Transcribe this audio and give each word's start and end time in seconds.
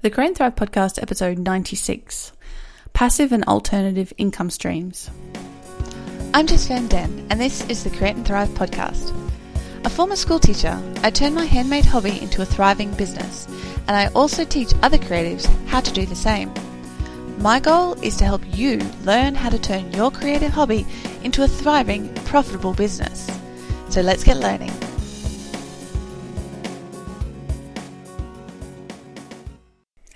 The 0.00 0.10
Create 0.10 0.28
and 0.28 0.36
Thrive 0.36 0.54
Podcast, 0.54 1.02
episode 1.02 1.38
96 1.38 2.30
Passive 2.92 3.32
and 3.32 3.42
Alternative 3.46 4.12
Income 4.16 4.50
Streams. 4.50 5.10
I'm 6.32 6.46
Jess 6.46 6.68
Van 6.68 6.86
Den, 6.86 7.26
and 7.30 7.40
this 7.40 7.68
is 7.68 7.82
the 7.82 7.90
Create 7.90 8.14
and 8.14 8.24
Thrive 8.24 8.48
Podcast. 8.50 9.12
A 9.84 9.90
former 9.90 10.14
school 10.14 10.38
teacher, 10.38 10.80
I 11.02 11.10
turned 11.10 11.34
my 11.34 11.46
handmade 11.46 11.84
hobby 11.84 12.22
into 12.22 12.42
a 12.42 12.44
thriving 12.44 12.92
business, 12.92 13.48
and 13.88 13.96
I 13.96 14.06
also 14.14 14.44
teach 14.44 14.72
other 14.84 14.98
creatives 14.98 15.46
how 15.66 15.80
to 15.80 15.92
do 15.92 16.06
the 16.06 16.14
same. 16.14 16.54
My 17.38 17.58
goal 17.58 17.94
is 18.00 18.16
to 18.18 18.24
help 18.24 18.42
you 18.56 18.78
learn 19.02 19.34
how 19.34 19.48
to 19.48 19.58
turn 19.58 19.90
your 19.90 20.12
creative 20.12 20.52
hobby 20.52 20.86
into 21.24 21.42
a 21.42 21.48
thriving, 21.48 22.14
profitable 22.24 22.72
business. 22.72 23.28
So 23.88 24.00
let's 24.02 24.22
get 24.22 24.36
learning. 24.36 24.70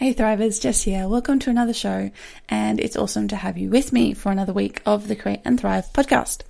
Hey 0.02 0.14
Thrivers, 0.14 0.60
Jess 0.60 0.82
here. 0.82 1.06
Welcome 1.06 1.38
to 1.38 1.50
another 1.50 1.72
show, 1.72 2.10
and 2.48 2.80
it's 2.80 2.96
awesome 2.96 3.28
to 3.28 3.36
have 3.36 3.56
you 3.56 3.70
with 3.70 3.92
me 3.92 4.14
for 4.14 4.32
another 4.32 4.52
week 4.52 4.82
of 4.84 5.06
the 5.06 5.14
Create 5.14 5.42
and 5.44 5.60
Thrive 5.60 5.92
podcast. 5.92 6.40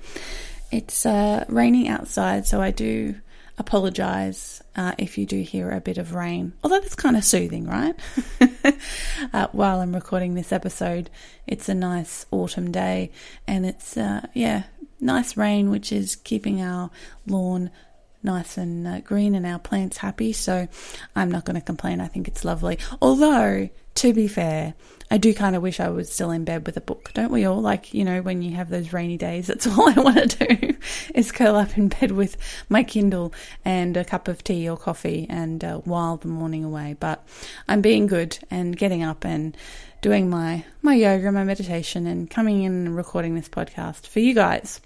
It's 0.71 1.05
uh, 1.05 1.45
raining 1.51 1.87
outside, 1.87 2.47
so 2.47 2.63
I 2.63 2.71
do 2.71 3.17
apologize 3.59 4.63
uh, 4.75 4.95
if 4.97 5.19
you 5.19 5.27
do 5.27 5.43
hear 5.43 5.71
a 5.71 5.83
bit 5.83 5.99
of 5.99 6.15
rain. 6.15 6.55
Although 6.65 6.81
that's 6.81 6.95
kind 6.95 7.15
of 7.15 7.25
soothing, 7.25 7.67
right? 7.67 7.95
uh, 9.35 9.49
while 9.53 9.83
I'm 9.83 9.95
recording 9.95 10.33
this 10.33 10.51
episode, 10.51 11.11
it's 11.47 11.69
a 11.69 11.75
nice 11.75 12.25
autumn 12.31 12.73
day, 12.73 13.11
and 13.47 13.67
it's 13.67 13.99
uh, 13.99 14.29
yeah, 14.33 14.63
nice 14.99 15.37
rain, 15.37 15.69
which 15.69 15.93
is 15.93 16.17
keeping 16.17 16.63
our 16.63 16.91
lawn 17.27 17.71
nice 18.23 18.57
and 18.57 18.87
uh, 18.87 19.01
green 19.01 19.35
and 19.35 19.47
our 19.47 19.59
plants 19.59 19.99
happy. 19.99 20.33
So 20.33 20.69
I'm 21.15 21.31
not 21.31 21.45
going 21.45 21.57
to 21.57 21.61
complain. 21.61 22.01
I 22.01 22.09
think 22.09 22.29
it's 22.29 22.45
lovely. 22.45 22.79
Although, 23.01 23.69
to 23.97 24.13
be 24.13 24.29
fair, 24.29 24.75
I 25.11 25.19
do 25.19 25.35
kind 25.35 25.55
of 25.55 25.63
wish 25.63 25.79
I 25.79 25.91
was 25.91 26.11
still 26.11 26.31
in 26.31 26.45
bed 26.45 26.65
with 26.67 26.79
a 26.79 26.81
book. 26.81 27.11
Don't 27.13 27.31
we 27.31 27.45
all? 27.45 27.61
Like, 27.61 27.93
you 27.93 28.03
know, 28.03 28.23
when 28.23 28.41
you 28.41 28.53
have 28.57 28.71
those 28.71 28.95
rainy 28.95 29.19
days, 29.19 29.47
that's 29.49 29.67
all 29.67 29.89
I 29.89 30.01
want 30.01 30.31
to 30.31 30.47
do 30.47 30.77
is 31.15 31.33
curl 31.33 31.57
up 31.57 31.77
in 31.77 31.89
bed 31.89 32.13
with 32.13 32.37
my 32.69 32.83
Kindle 32.83 33.35
and 33.65 33.97
a 33.97 34.05
cup 34.05 34.29
of 34.29 34.43
tea 34.43 34.69
or 34.69 34.77
coffee 34.77 35.27
and 35.29 35.63
uh, 35.63 35.79
while 35.79 36.17
the 36.17 36.29
morning 36.29 36.65
away. 36.65 36.97
But 36.99 37.27
I'm 37.69 37.83
being 37.83 38.07
good 38.07 38.39
and 38.51 38.77
getting 38.77 39.03
up 39.03 39.25
and 39.25 39.57
doing 40.01 40.31
my, 40.31 40.65
my 40.81 40.95
yoga, 40.95 41.31
my 41.31 41.45
meditation, 41.45 42.07
and 42.07 42.29
coming 42.29 42.63
in 42.63 42.73
and 42.73 42.97
recording 42.97 43.35
this 43.35 43.49
podcast 43.49 44.07
for 44.07 44.21
you 44.21 44.35
guys. 44.35 44.81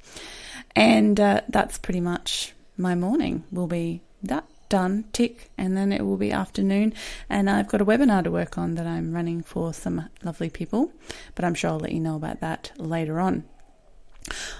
And 0.75 1.19
uh, 1.19 1.43
that's 1.49 1.79
pretty 1.79 2.01
much 2.01 2.53
my 2.77 2.95
morning 2.95 3.45
will 3.51 3.67
be 3.67 4.03
that 4.23 4.45
done, 4.69 5.05
tick, 5.13 5.51
and 5.57 5.77
then 5.77 5.93
it 5.93 6.05
will 6.05 6.17
be 6.17 6.33
afternoon. 6.33 6.93
And 7.29 7.49
I've 7.49 7.69
got 7.69 7.81
a 7.81 7.85
webinar 7.87 8.25
to 8.25 8.31
work 8.31 8.59
on 8.59 8.75
that 8.75 8.87
I'm 8.87 9.13
running 9.13 9.43
for 9.43 9.73
some 9.73 10.09
lovely 10.25 10.51
people, 10.51 10.93
but 11.35 11.45
I'm 11.45 11.55
sure 11.55 11.71
I'll 11.71 11.79
let 11.79 11.93
you 11.93 12.01
know 12.01 12.17
about 12.17 12.41
that 12.41 12.73
later 12.77 13.21
on. 13.21 13.45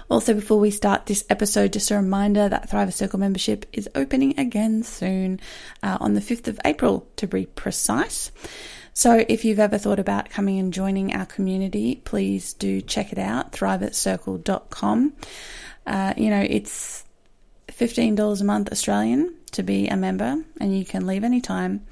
Also, 0.09 0.33
before 0.33 0.59
we 0.59 0.71
start 0.71 1.05
this 1.05 1.25
episode, 1.29 1.73
just 1.73 1.91
a 1.91 1.95
reminder 1.95 2.47
that 2.47 2.69
Thriver 2.69 2.93
Circle 2.93 3.19
membership 3.19 3.65
is 3.73 3.89
opening 3.95 4.39
again 4.39 4.83
soon 4.83 5.41
uh, 5.83 5.97
on 5.99 6.13
the 6.13 6.21
5th 6.21 6.47
of 6.47 6.59
April, 6.63 7.05
to 7.17 7.27
be 7.27 7.45
precise. 7.45 8.31
So, 8.93 9.25
if 9.27 9.43
you've 9.43 9.59
ever 9.59 9.77
thought 9.77 9.99
about 9.99 10.29
coming 10.29 10.57
and 10.57 10.73
joining 10.73 11.13
our 11.13 11.25
community, 11.25 11.95
please 11.95 12.53
do 12.53 12.81
check 12.81 13.11
it 13.11 13.19
out, 13.19 13.51
thrivercircle.com. 13.51 15.13
Uh, 15.85 16.13
you 16.15 16.29
know, 16.29 16.45
it's 16.49 17.03
$15 17.79 18.41
a 18.41 18.43
month 18.43 18.71
Australian 18.71 19.33
to 19.51 19.63
be 19.63 19.87
a 19.87 19.95
member, 19.95 20.43
and 20.59 20.77
you 20.77 20.85
can 20.85 21.05
leave 21.05 21.23
anytime. 21.23 21.85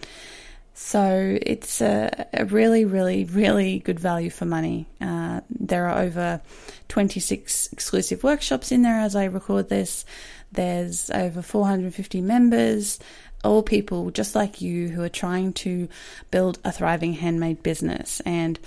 So 0.74 1.38
it's 1.42 1.80
a, 1.80 2.28
a, 2.34 2.46
really, 2.46 2.84
really, 2.84 3.24
really 3.24 3.80
good 3.80 4.00
value 4.00 4.30
for 4.30 4.46
money. 4.46 4.88
Uh, 5.00 5.40
there 5.50 5.88
are 5.88 6.02
over 6.02 6.42
26 6.90 7.72
exclusive 7.72 8.24
workshops 8.24 8.74
in 8.74 8.82
there 8.82 9.00
as 9.00 9.16
I 9.16 9.26
record 9.26 9.70
this. 9.70 10.06
There's 10.52 11.10
over 11.12 11.42
450 11.42 12.20
members, 12.20 13.00
all 13.44 13.64
people 13.64 14.12
just 14.12 14.36
like 14.36 14.60
you 14.60 14.90
who 14.90 15.02
are 15.02 15.10
trying 15.10 15.54
to 15.54 15.88
build 16.30 16.60
a 16.66 16.74
thriving 16.74 17.14
handmade 17.14 17.64
business. 17.64 18.22
And 18.26 18.60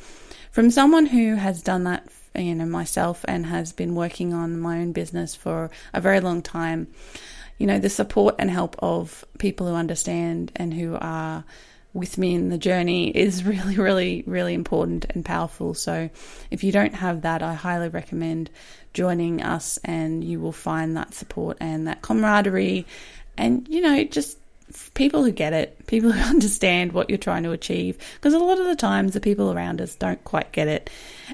from 0.51 0.71
someone 0.71 1.07
who 1.07 1.35
has 1.35 1.63
done 1.63 1.85
that 1.85 2.11
you 2.35 2.55
know 2.55 2.67
myself 2.67 3.25
and 3.27 3.47
has 3.47 3.73
been 3.73 3.95
working 3.95 4.35
on 4.35 4.59
my 4.59 4.79
own 4.79 4.93
business 4.93 5.35
for 5.35 5.71
a 5.93 6.01
very 6.01 6.21
long 6.21 6.43
time. 6.43 6.89
You 7.59 7.67
know 7.67 7.79
the 7.79 7.91
support 7.91 8.37
and 8.39 8.51
help 8.51 8.77
of 8.79 9.25
people 9.39 9.67
who 9.67 9.75
understand 9.75 10.53
and 10.57 10.73
who 10.73 10.97
are 11.01 11.45
with 11.95 12.19
me 12.19 12.35
in 12.35 12.51
the 12.51 12.59
journey 12.59 13.09
is 13.09 13.45
really 13.53 13.77
really 13.77 14.23
really 14.27 14.55
important 14.55 15.07
and 15.11 15.25
powerful. 15.25 15.75
So 15.75 16.11
if 16.51 16.65
you 16.65 16.73
don't 16.73 16.95
have 16.95 17.23
that 17.23 17.43
i 17.43 17.55
highly 17.55 17.89
recommend 17.89 18.51
joining 18.95 19.43
us 19.43 19.79
and 19.85 20.25
you 20.25 20.41
will 20.41 20.53
find 20.53 20.97
that 20.97 21.15
support 21.15 21.57
and 21.61 21.87
that 21.89 22.03
camaraderie 22.03 22.87
and 23.37 23.69
you 23.69 23.81
know 23.81 24.03
just 24.05 24.39
people 24.95 25.25
who 25.25 25.33
get 25.33 25.53
it, 25.53 25.87
people 25.87 26.13
who 26.13 26.21
understand 26.21 26.93
what 26.93 27.09
you're 27.09 27.19
trying 27.19 27.43
to 27.45 27.53
achieve. 27.53 27.99
Because 28.15 28.35
a 28.35 28.39
lot 28.39 28.59
of 28.59 28.67
the 28.67 28.77
times 28.77 29.15
the 29.15 29.21
people 29.21 29.53
around 29.53 29.81
us 29.81 29.95
don't 29.95 30.23
quite 30.25 30.53
get 30.53 30.69
it. 30.69 30.91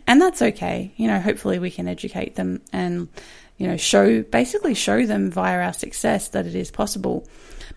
And 0.07 0.21
that's 0.21 0.43
okay. 0.43 0.93
You 0.97 1.09
know, 1.09 1.21
hopefully 1.21 1.59
we 1.59 1.71
can 1.71 1.89
educate 1.89 2.37
them 2.37 2.63
and, 2.73 3.09
you 3.59 3.67
know, 3.67 3.77
show, 3.77 4.23
basically 4.23 4.75
show 4.75 5.07
them 5.07 5.31
via 5.31 5.61
our 5.63 5.73
success 5.73 6.29
that 6.29 6.47
it 6.47 6.55
is 6.55 6.71
possible. 6.71 7.27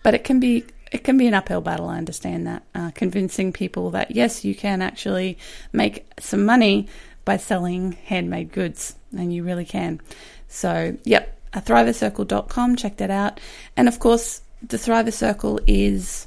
But 0.02 0.14
it 0.14 0.24
can 0.24 0.40
be, 0.40 0.64
it 0.90 1.04
can 1.04 1.18
be 1.18 1.26
an 1.26 1.34
uphill 1.34 1.60
battle. 1.60 1.88
I 1.88 1.98
understand 1.98 2.46
that. 2.46 2.62
Uh, 2.74 2.90
convincing 2.94 3.52
people 3.52 3.90
that 3.90 4.12
yes, 4.12 4.44
you 4.44 4.54
can 4.54 4.82
actually 4.82 5.38
make 5.72 6.10
some 6.18 6.44
money 6.44 6.88
by 7.24 7.36
selling 7.36 7.92
handmade 7.92 8.52
goods. 8.52 8.94
And 9.16 9.32
you 9.32 9.42
really 9.42 9.64
can. 9.64 10.00
So, 10.48 10.96
yep, 11.04 11.38
thrivercircle.com, 11.52 12.76
check 12.76 12.96
that 12.98 13.10
out. 13.10 13.40
And 13.76 13.88
of 13.88 13.98
course, 13.98 14.42
the 14.62 14.76
Thriver 14.76 15.12
Circle 15.12 15.60
is 15.66 16.26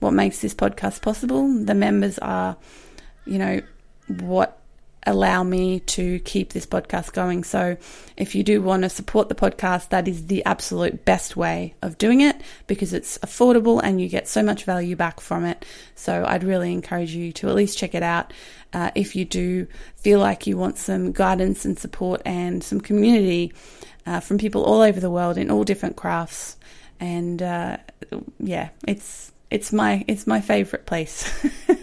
what 0.00 0.12
makes 0.12 0.40
this 0.40 0.54
podcast 0.54 1.02
possible. 1.02 1.46
The 1.64 1.74
members 1.74 2.18
are, 2.18 2.56
you 3.24 3.38
know, 3.38 3.60
what 4.08 4.58
allow 5.04 5.42
me 5.42 5.80
to 5.80 6.20
keep 6.20 6.52
this 6.52 6.66
podcast 6.66 7.12
going. 7.12 7.42
So 7.42 7.76
if 8.16 8.34
you 8.34 8.44
do 8.44 8.62
want 8.62 8.84
to 8.84 8.88
support 8.88 9.28
the 9.28 9.34
podcast, 9.34 9.88
that 9.88 10.06
is 10.06 10.26
the 10.26 10.44
absolute 10.44 11.04
best 11.04 11.36
way 11.36 11.74
of 11.82 11.98
doing 11.98 12.20
it 12.20 12.40
because 12.66 12.92
it's 12.92 13.18
affordable 13.18 13.80
and 13.82 14.00
you 14.00 14.08
get 14.08 14.28
so 14.28 14.42
much 14.42 14.64
value 14.64 14.94
back 14.94 15.20
from 15.20 15.44
it. 15.44 15.64
So 15.96 16.24
I'd 16.26 16.44
really 16.44 16.72
encourage 16.72 17.12
you 17.14 17.32
to 17.32 17.48
at 17.48 17.54
least 17.54 17.78
check 17.78 17.94
it 17.94 18.02
out. 18.02 18.32
Uh, 18.72 18.90
if 18.94 19.16
you 19.16 19.24
do 19.24 19.66
feel 19.96 20.20
like 20.20 20.46
you 20.46 20.56
want 20.56 20.78
some 20.78 21.12
guidance 21.12 21.64
and 21.64 21.78
support 21.78 22.22
and 22.24 22.62
some 22.62 22.80
community 22.80 23.52
uh, 24.06 24.20
from 24.20 24.38
people 24.38 24.64
all 24.64 24.80
over 24.80 25.00
the 25.00 25.10
world 25.10 25.36
in 25.36 25.50
all 25.50 25.64
different 25.64 25.96
crafts, 25.96 26.56
and 27.02 27.42
uh, 27.42 27.78
yeah, 28.38 28.68
it's 28.86 29.32
it's 29.50 29.72
my 29.72 30.04
it's 30.06 30.24
my 30.24 30.40
favorite 30.40 30.86
place 30.86 31.28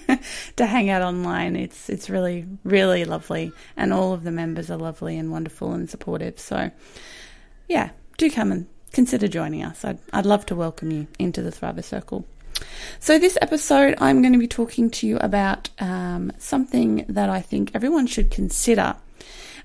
to 0.56 0.66
hang 0.66 0.90
out 0.90 1.02
online. 1.02 1.58
It's 1.58 1.90
it's 1.90 2.10
really 2.10 2.46
really 2.64 3.04
lovely, 3.04 3.52
and 3.76 3.92
all 3.92 4.14
of 4.14 4.24
the 4.24 4.32
members 4.32 4.72
are 4.72 4.78
lovely 4.78 5.18
and 5.18 5.30
wonderful 5.30 5.74
and 5.74 5.90
supportive. 5.90 6.40
So 6.40 6.72
yeah, 7.68 7.90
do 8.18 8.32
come 8.32 8.54
and 8.54 8.68
consider 8.94 9.28
joining 9.28 9.62
us. 9.62 9.84
I'd 9.84 10.00
I'd 10.14 10.26
love 10.26 10.46
to 10.48 10.56
welcome 10.56 10.90
you 10.90 11.08
into 11.20 11.42
the 11.42 11.52
Thriver 11.52 11.84
Circle. 11.84 12.26
So, 13.00 13.20
this 13.20 13.38
episode, 13.42 13.96
I'm 14.00 14.22
going 14.22 14.34
to 14.34 14.40
be 14.40 14.48
talking 14.48 14.90
to 14.92 15.08
you 15.08 15.18
about 15.18 15.70
um, 15.80 16.32
something 16.38 17.06
that 17.08 17.30
I 17.30 17.42
think 17.42 17.72
everyone 17.74 18.08
should 18.08 18.32
consider, 18.32 18.96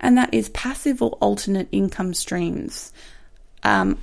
and 0.01 0.19
that 0.19 0.35
is 0.35 0.49
passive 0.51 1.01
or 1.01 1.13
alternate 1.21 1.69
income 1.73 2.15
streams. 2.15 2.93
Um, 3.65 3.99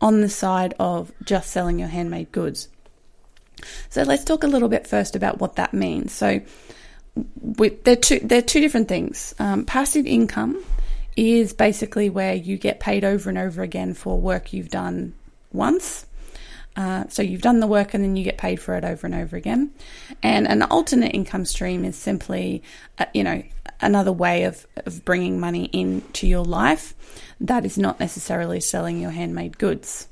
on 0.00 0.20
the 0.20 0.28
side 0.28 0.74
of 0.78 1.12
just 1.24 1.50
selling 1.50 1.78
your 1.78 1.88
handmade 1.88 2.32
goods. 2.32 2.68
So 3.88 4.02
let's 4.02 4.24
talk 4.24 4.44
a 4.44 4.46
little 4.46 4.68
bit 4.68 4.86
first 4.86 5.16
about 5.16 5.40
what 5.40 5.56
that 5.56 5.72
means. 5.72 6.12
So 6.12 6.40
we, 7.40 7.70
they're 7.70 7.96
two 7.96 8.20
they're 8.20 8.42
two 8.42 8.60
different 8.60 8.88
things. 8.88 9.34
Um, 9.38 9.64
passive 9.64 10.06
income 10.06 10.62
is 11.16 11.54
basically 11.54 12.10
where 12.10 12.34
you 12.34 12.58
get 12.58 12.78
paid 12.78 13.04
over 13.04 13.28
and 13.30 13.38
over 13.38 13.62
again 13.62 13.94
for 13.94 14.20
work 14.20 14.52
you've 14.52 14.68
done 14.68 15.14
once. 15.52 16.04
Uh, 16.76 17.04
so 17.08 17.22
you've 17.22 17.40
done 17.40 17.60
the 17.60 17.66
work 17.66 17.94
and 17.94 18.04
then 18.04 18.16
you 18.16 18.24
get 18.24 18.36
paid 18.36 18.60
for 18.60 18.74
it 18.74 18.84
over 18.84 19.06
and 19.06 19.14
over 19.14 19.34
again. 19.34 19.70
And 20.22 20.46
an 20.46 20.62
alternate 20.62 21.14
income 21.14 21.46
stream 21.46 21.86
is 21.86 21.96
simply, 21.96 22.62
uh, 22.98 23.06
you 23.14 23.24
know, 23.24 23.42
another 23.80 24.12
way 24.12 24.44
of, 24.44 24.66
of 24.84 25.02
bringing 25.02 25.40
money 25.40 25.64
into 25.72 26.26
your 26.26 26.44
life 26.44 26.94
that 27.40 27.64
is 27.64 27.78
not 27.78 28.00
necessarily 28.00 28.60
selling 28.60 29.00
your 29.00 29.10
handmade 29.10 29.58
goods. 29.58 30.08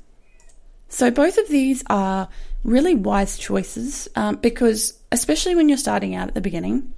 So, 0.89 1.11
both 1.11 1.37
of 1.37 1.47
these 1.47 1.83
are 1.89 2.29
really 2.63 2.95
wise 2.95 3.37
choices 3.37 4.07
um, 4.15 4.35
because, 4.37 4.97
especially 5.11 5.55
when 5.55 5.69
you're 5.69 5.77
starting 5.77 6.15
out 6.15 6.29
at 6.29 6.33
the 6.35 6.41
beginning, 6.41 6.93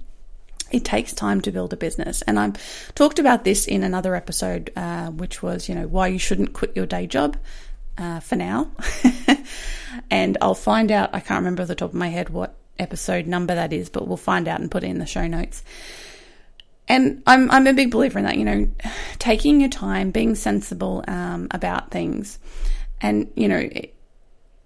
it 0.70 0.84
takes 0.84 1.12
time 1.12 1.40
to 1.42 1.52
build 1.52 1.72
a 1.72 1.76
business. 1.76 2.22
And 2.22 2.38
I've 2.38 2.94
talked 2.94 3.18
about 3.18 3.44
this 3.44 3.66
in 3.66 3.82
another 3.82 4.14
episode, 4.14 4.70
uh, 4.76 5.08
which 5.08 5.42
was, 5.42 5.68
you 5.68 5.74
know, 5.74 5.86
why 5.86 6.08
you 6.08 6.18
shouldn't 6.18 6.52
quit 6.52 6.76
your 6.76 6.86
day 6.86 7.06
job 7.06 7.36
uh, 7.96 8.20
for 8.20 8.36
now. 8.36 8.70
and 10.10 10.36
I'll 10.40 10.54
find 10.54 10.92
out, 10.92 11.10
I 11.14 11.20
can't 11.20 11.40
remember 11.40 11.62
off 11.62 11.68
the 11.68 11.74
top 11.74 11.90
of 11.90 11.94
my 11.94 12.08
head 12.08 12.28
what 12.28 12.54
episode 12.78 13.26
number 13.26 13.54
that 13.54 13.72
is, 13.72 13.88
but 13.88 14.06
we'll 14.06 14.16
find 14.16 14.46
out 14.46 14.60
and 14.60 14.70
put 14.70 14.84
it 14.84 14.88
in 14.88 14.98
the 14.98 15.06
show 15.06 15.26
notes. 15.26 15.62
And 16.88 17.22
I'm 17.26 17.50
I'm 17.50 17.66
a 17.66 17.72
big 17.72 17.90
believer 17.90 18.18
in 18.18 18.24
that. 18.24 18.36
You 18.36 18.44
know, 18.44 18.68
taking 19.18 19.60
your 19.60 19.70
time, 19.70 20.10
being 20.10 20.34
sensible 20.34 21.04
um, 21.08 21.48
about 21.50 21.90
things, 21.90 22.38
and 23.00 23.30
you 23.34 23.48
know. 23.48 23.68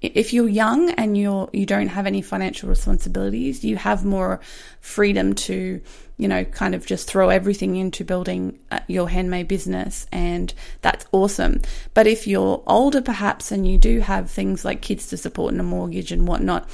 If 0.03 0.33
you're 0.33 0.49
young 0.49 0.91
and 0.91 1.17
you're 1.17 1.49
you 1.53 1.67
don't 1.67 1.89
have 1.89 2.07
any 2.07 2.23
financial 2.23 2.69
responsibilities, 2.69 3.65
you 3.65 3.77
have 3.77 4.05
more 4.05 4.41
freedom 4.81 5.35
to 5.35 5.81
you 6.23 6.29
know, 6.29 6.45
kind 6.45 6.75
of 6.77 6.87
just 6.87 7.09
throw 7.09 7.31
everything 7.31 7.75
into 7.75 8.05
building 8.05 8.57
uh, 8.71 8.79
your 8.87 9.09
handmade 9.09 9.49
business, 9.49 10.07
and 10.13 10.55
that's 10.81 11.05
awesome. 11.11 11.61
But 11.95 12.07
if 12.07 12.29
you're 12.29 12.63
older, 12.67 13.03
perhaps, 13.03 13.51
and 13.51 13.67
you 13.67 13.77
do 13.77 13.99
have 13.99 14.31
things 14.31 14.65
like 14.65 14.83
kids 14.83 15.09
to 15.09 15.17
support 15.17 15.51
and 15.51 15.61
a 15.61 15.65
mortgage 15.65 16.13
and 16.13 16.29
whatnot, 16.29 16.69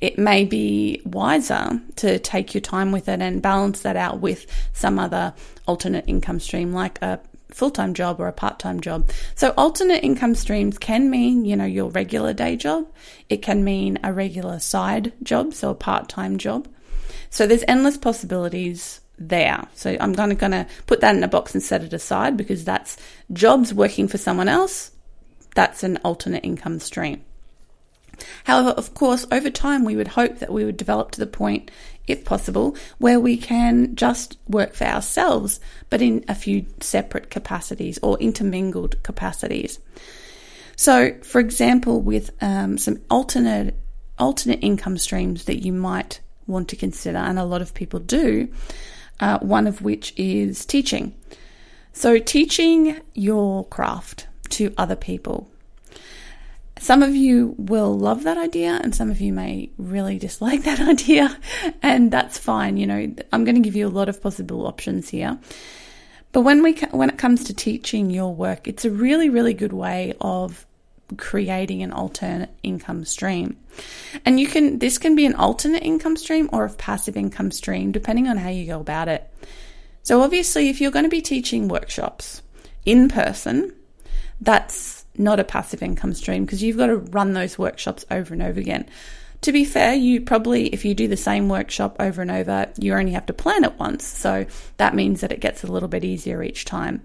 it 0.00 0.18
may 0.18 0.44
be 0.44 1.02
wiser 1.04 1.80
to 1.96 2.20
take 2.20 2.54
your 2.54 2.60
time 2.60 2.92
with 2.92 3.08
it 3.08 3.20
and 3.20 3.42
balance 3.42 3.80
that 3.80 3.96
out 3.96 4.20
with 4.20 4.46
some 4.72 5.00
other 5.00 5.34
alternate 5.66 6.04
income 6.06 6.38
stream, 6.38 6.72
like 6.72 7.02
a 7.02 7.18
full 7.54 7.70
time 7.70 7.94
job 7.94 8.20
or 8.20 8.28
a 8.28 8.32
part 8.32 8.58
time 8.58 8.80
job. 8.80 9.10
So, 9.34 9.54
alternate 9.56 10.04
income 10.04 10.34
streams 10.34 10.78
can 10.78 11.10
mean, 11.10 11.44
you 11.44 11.56
know, 11.56 11.64
your 11.64 11.90
regular 11.90 12.32
day 12.32 12.56
job, 12.56 12.86
it 13.28 13.42
can 13.42 13.64
mean 13.64 13.98
a 14.02 14.12
regular 14.12 14.58
side 14.58 15.12
job, 15.22 15.54
so 15.54 15.70
a 15.70 15.74
part 15.74 16.08
time 16.08 16.38
job. 16.38 16.68
So 17.30 17.46
there's 17.46 17.64
endless 17.66 17.96
possibilities 17.96 19.00
there. 19.18 19.66
So 19.74 19.96
I'm 19.98 20.12
going 20.12 20.28
to, 20.28 20.34
going 20.34 20.52
to 20.52 20.66
put 20.86 21.00
that 21.00 21.16
in 21.16 21.22
a 21.22 21.28
box 21.28 21.54
and 21.54 21.62
set 21.62 21.82
it 21.82 21.92
aside 21.92 22.36
because 22.36 22.64
that's 22.64 22.96
jobs 23.32 23.72
working 23.72 24.06
for 24.06 24.18
someone 24.18 24.48
else. 24.48 24.90
That's 25.54 25.82
an 25.82 25.98
alternate 26.04 26.44
income 26.44 26.78
stream. 26.78 27.24
However, 28.44 28.70
of 28.70 28.94
course, 28.94 29.26
over 29.30 29.50
time, 29.50 29.84
we 29.84 29.96
would 29.96 30.08
hope 30.08 30.38
that 30.38 30.52
we 30.52 30.64
would 30.64 30.76
develop 30.76 31.12
to 31.12 31.20
the 31.20 31.26
point, 31.26 31.70
if 32.06 32.24
possible, 32.24 32.76
where 32.98 33.20
we 33.20 33.36
can 33.36 33.94
just 33.94 34.36
work 34.48 34.74
for 34.74 34.84
ourselves, 34.84 35.60
but 35.90 36.02
in 36.02 36.24
a 36.28 36.34
few 36.34 36.66
separate 36.80 37.30
capacities 37.30 37.98
or 38.02 38.18
intermingled 38.18 39.02
capacities. 39.02 39.78
So, 40.76 41.14
for 41.22 41.40
example, 41.40 42.00
with 42.00 42.30
um, 42.40 42.78
some 42.78 43.00
alternate 43.10 43.76
alternate 44.18 44.60
income 44.62 44.98
streams 44.98 45.44
that 45.44 45.64
you 45.64 45.72
might 45.72 46.20
want 46.46 46.68
to 46.68 46.76
consider, 46.76 47.18
and 47.18 47.38
a 47.38 47.44
lot 47.44 47.62
of 47.62 47.74
people 47.74 47.98
do, 48.00 48.48
uh, 49.20 49.38
one 49.38 49.66
of 49.66 49.82
which 49.82 50.12
is 50.16 50.64
teaching. 50.64 51.14
So, 51.92 52.18
teaching 52.18 53.00
your 53.14 53.64
craft 53.66 54.26
to 54.50 54.72
other 54.76 54.96
people. 54.96 55.51
Some 56.82 57.04
of 57.04 57.14
you 57.14 57.54
will 57.58 57.96
love 57.96 58.24
that 58.24 58.38
idea, 58.38 58.80
and 58.82 58.92
some 58.92 59.08
of 59.08 59.20
you 59.20 59.32
may 59.32 59.70
really 59.78 60.18
dislike 60.18 60.62
that 60.64 60.80
idea, 60.80 61.38
and 61.80 62.10
that's 62.10 62.38
fine. 62.38 62.76
You 62.76 62.88
know, 62.88 63.14
I'm 63.32 63.44
going 63.44 63.54
to 63.54 63.60
give 63.60 63.76
you 63.76 63.86
a 63.86 63.88
lot 63.88 64.08
of 64.08 64.20
possible 64.20 64.66
options 64.66 65.08
here. 65.08 65.38
But 66.32 66.40
when 66.40 66.60
we 66.64 66.72
when 66.90 67.08
it 67.08 67.18
comes 67.18 67.44
to 67.44 67.54
teaching 67.54 68.10
your 68.10 68.34
work, 68.34 68.66
it's 68.66 68.84
a 68.84 68.90
really 68.90 69.30
really 69.30 69.54
good 69.54 69.72
way 69.72 70.14
of 70.20 70.66
creating 71.16 71.84
an 71.84 71.92
alternate 71.92 72.50
income 72.64 73.04
stream. 73.04 73.58
And 74.24 74.40
you 74.40 74.48
can, 74.48 74.80
this 74.80 74.98
can 74.98 75.14
be 75.14 75.24
an 75.24 75.36
alternate 75.36 75.84
income 75.84 76.16
stream 76.16 76.50
or 76.52 76.64
a 76.64 76.70
passive 76.72 77.16
income 77.16 77.52
stream, 77.52 77.92
depending 77.92 78.26
on 78.26 78.38
how 78.38 78.48
you 78.48 78.66
go 78.66 78.80
about 78.80 79.06
it. 79.06 79.30
So, 80.02 80.22
obviously, 80.22 80.68
if 80.68 80.80
you're 80.80 80.90
going 80.90 81.04
to 81.04 81.08
be 81.08 81.22
teaching 81.22 81.68
workshops 81.68 82.42
in 82.84 83.08
person, 83.08 83.72
that's 84.40 85.01
not 85.16 85.40
a 85.40 85.44
passive 85.44 85.82
income 85.82 86.14
stream 86.14 86.44
because 86.44 86.62
you've 86.62 86.76
got 86.76 86.86
to 86.86 86.96
run 86.96 87.32
those 87.32 87.58
workshops 87.58 88.04
over 88.10 88.32
and 88.32 88.42
over 88.42 88.58
again. 88.58 88.88
To 89.42 89.52
be 89.52 89.64
fair, 89.64 89.94
you 89.94 90.20
probably, 90.20 90.68
if 90.68 90.84
you 90.84 90.94
do 90.94 91.08
the 91.08 91.16
same 91.16 91.48
workshop 91.48 91.96
over 91.98 92.22
and 92.22 92.30
over, 92.30 92.72
you 92.78 92.94
only 92.94 93.12
have 93.12 93.26
to 93.26 93.32
plan 93.32 93.64
it 93.64 93.78
once. 93.78 94.06
So 94.06 94.46
that 94.76 94.94
means 94.94 95.20
that 95.20 95.32
it 95.32 95.40
gets 95.40 95.64
a 95.64 95.66
little 95.66 95.88
bit 95.88 96.04
easier 96.04 96.42
each 96.42 96.64
time 96.64 97.04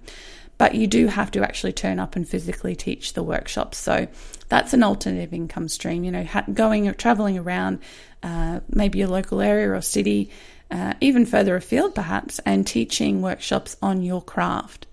but 0.57 0.75
you 0.75 0.87
do 0.87 1.07
have 1.07 1.31
to 1.31 1.43
actually 1.43 1.73
turn 1.73 1.99
up 1.99 2.15
and 2.15 2.27
physically 2.27 2.75
teach 2.75 3.13
the 3.13 3.23
workshops. 3.23 3.77
So 3.77 4.07
that's 4.49 4.73
an 4.73 4.83
alternative 4.83 5.33
income 5.33 5.67
stream. 5.67 6.03
You 6.03 6.11
know, 6.11 6.27
going 6.53 6.87
or 6.87 6.93
traveling 6.93 7.37
around, 7.37 7.79
uh, 8.23 8.61
maybe 8.69 8.99
your 8.99 9.07
local 9.07 9.41
area 9.41 9.71
or 9.71 9.81
city, 9.81 10.31
uh, 10.71 10.93
even 10.99 11.25
further 11.25 11.55
afield 11.55 11.93
perhaps, 11.93 12.39
and 12.39 12.65
teaching 12.65 13.21
workshops 13.21 13.77
on 13.81 14.01
your 14.01 14.21
craft. 14.21 14.87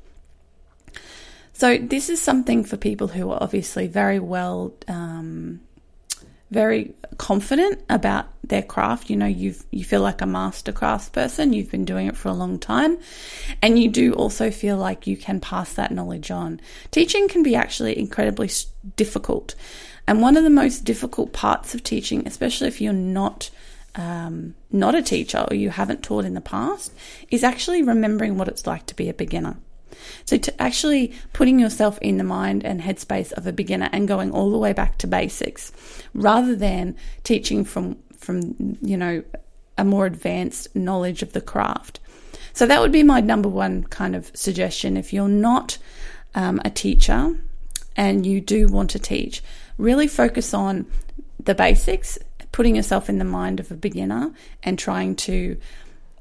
So 1.54 1.78
this 1.78 2.10
is 2.10 2.20
something 2.20 2.64
for 2.64 2.76
people 2.76 3.08
who 3.08 3.30
are 3.30 3.42
obviously 3.42 3.86
very 3.86 4.18
well 4.18 4.74
um, 4.88 5.60
very 6.50 6.94
confident 7.16 7.82
about 7.88 8.26
their 8.42 8.62
craft. 8.62 9.08
You 9.08 9.16
know, 9.16 9.26
you 9.26 9.54
you 9.70 9.84
feel 9.84 10.00
like 10.00 10.20
a 10.20 10.26
master 10.26 10.72
crafts 10.72 11.08
person. 11.08 11.52
You've 11.52 11.70
been 11.70 11.84
doing 11.84 12.08
it 12.08 12.16
for 12.16 12.28
a 12.28 12.34
long 12.34 12.58
time, 12.58 12.98
and 13.62 13.78
you 13.78 13.88
do 13.88 14.12
also 14.14 14.50
feel 14.50 14.76
like 14.76 15.06
you 15.06 15.16
can 15.16 15.40
pass 15.40 15.74
that 15.74 15.92
knowledge 15.92 16.30
on. 16.30 16.60
Teaching 16.90 17.28
can 17.28 17.42
be 17.44 17.54
actually 17.54 17.98
incredibly 17.98 18.50
difficult, 18.96 19.54
and 20.08 20.20
one 20.20 20.36
of 20.36 20.42
the 20.42 20.50
most 20.50 20.84
difficult 20.84 21.32
parts 21.32 21.72
of 21.74 21.84
teaching, 21.84 22.26
especially 22.26 22.66
if 22.66 22.80
you're 22.80 22.92
not 22.92 23.50
um, 23.94 24.56
not 24.72 24.96
a 24.96 25.02
teacher 25.02 25.46
or 25.48 25.54
you 25.54 25.70
haven't 25.70 26.02
taught 26.02 26.24
in 26.24 26.34
the 26.34 26.40
past, 26.40 26.92
is 27.30 27.44
actually 27.44 27.82
remembering 27.82 28.36
what 28.36 28.48
it's 28.48 28.66
like 28.66 28.86
to 28.86 28.96
be 28.96 29.08
a 29.08 29.14
beginner. 29.14 29.56
So, 30.24 30.36
to 30.36 30.62
actually 30.62 31.12
putting 31.32 31.58
yourself 31.58 31.98
in 32.00 32.18
the 32.18 32.24
mind 32.24 32.64
and 32.64 32.80
headspace 32.80 33.32
of 33.32 33.46
a 33.46 33.52
beginner 33.52 33.88
and 33.92 34.08
going 34.08 34.30
all 34.32 34.50
the 34.50 34.58
way 34.58 34.72
back 34.72 34.98
to 34.98 35.06
basics 35.06 35.72
rather 36.12 36.54
than 36.54 36.96
teaching 37.22 37.64
from, 37.64 37.96
from 38.16 38.78
you 38.80 38.96
know, 38.96 39.22
a 39.76 39.84
more 39.84 40.06
advanced 40.06 40.74
knowledge 40.74 41.22
of 41.22 41.32
the 41.32 41.40
craft. 41.40 42.00
So, 42.52 42.66
that 42.66 42.80
would 42.80 42.92
be 42.92 43.02
my 43.02 43.20
number 43.20 43.48
one 43.48 43.84
kind 43.84 44.14
of 44.14 44.30
suggestion. 44.34 44.96
If 44.96 45.12
you're 45.12 45.28
not 45.28 45.78
um, 46.34 46.60
a 46.64 46.70
teacher 46.70 47.36
and 47.96 48.26
you 48.26 48.40
do 48.40 48.68
want 48.68 48.90
to 48.90 48.98
teach, 48.98 49.42
really 49.78 50.06
focus 50.08 50.54
on 50.54 50.86
the 51.42 51.54
basics, 51.54 52.18
putting 52.52 52.76
yourself 52.76 53.08
in 53.08 53.18
the 53.18 53.24
mind 53.24 53.60
of 53.60 53.70
a 53.70 53.74
beginner 53.74 54.32
and 54.62 54.78
trying 54.78 55.16
to 55.16 55.56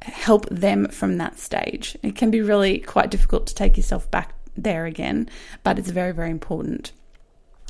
help 0.04 0.48
them 0.50 0.88
from 0.90 1.18
that 1.18 1.40
stage. 1.40 1.98
It 2.04 2.16
can 2.16 2.32
be 2.32 2.42
really 2.42 2.80
quite 2.80 3.10
difficult 3.10 3.48
to 3.48 3.56
take 3.56 3.78
yourself 3.78 4.10
back 4.12 4.34
there 4.56 4.86
again, 4.86 5.30
but 5.64 5.80
it's 5.80 5.90
very, 5.90 6.12
very 6.12 6.30
important. 6.30 6.92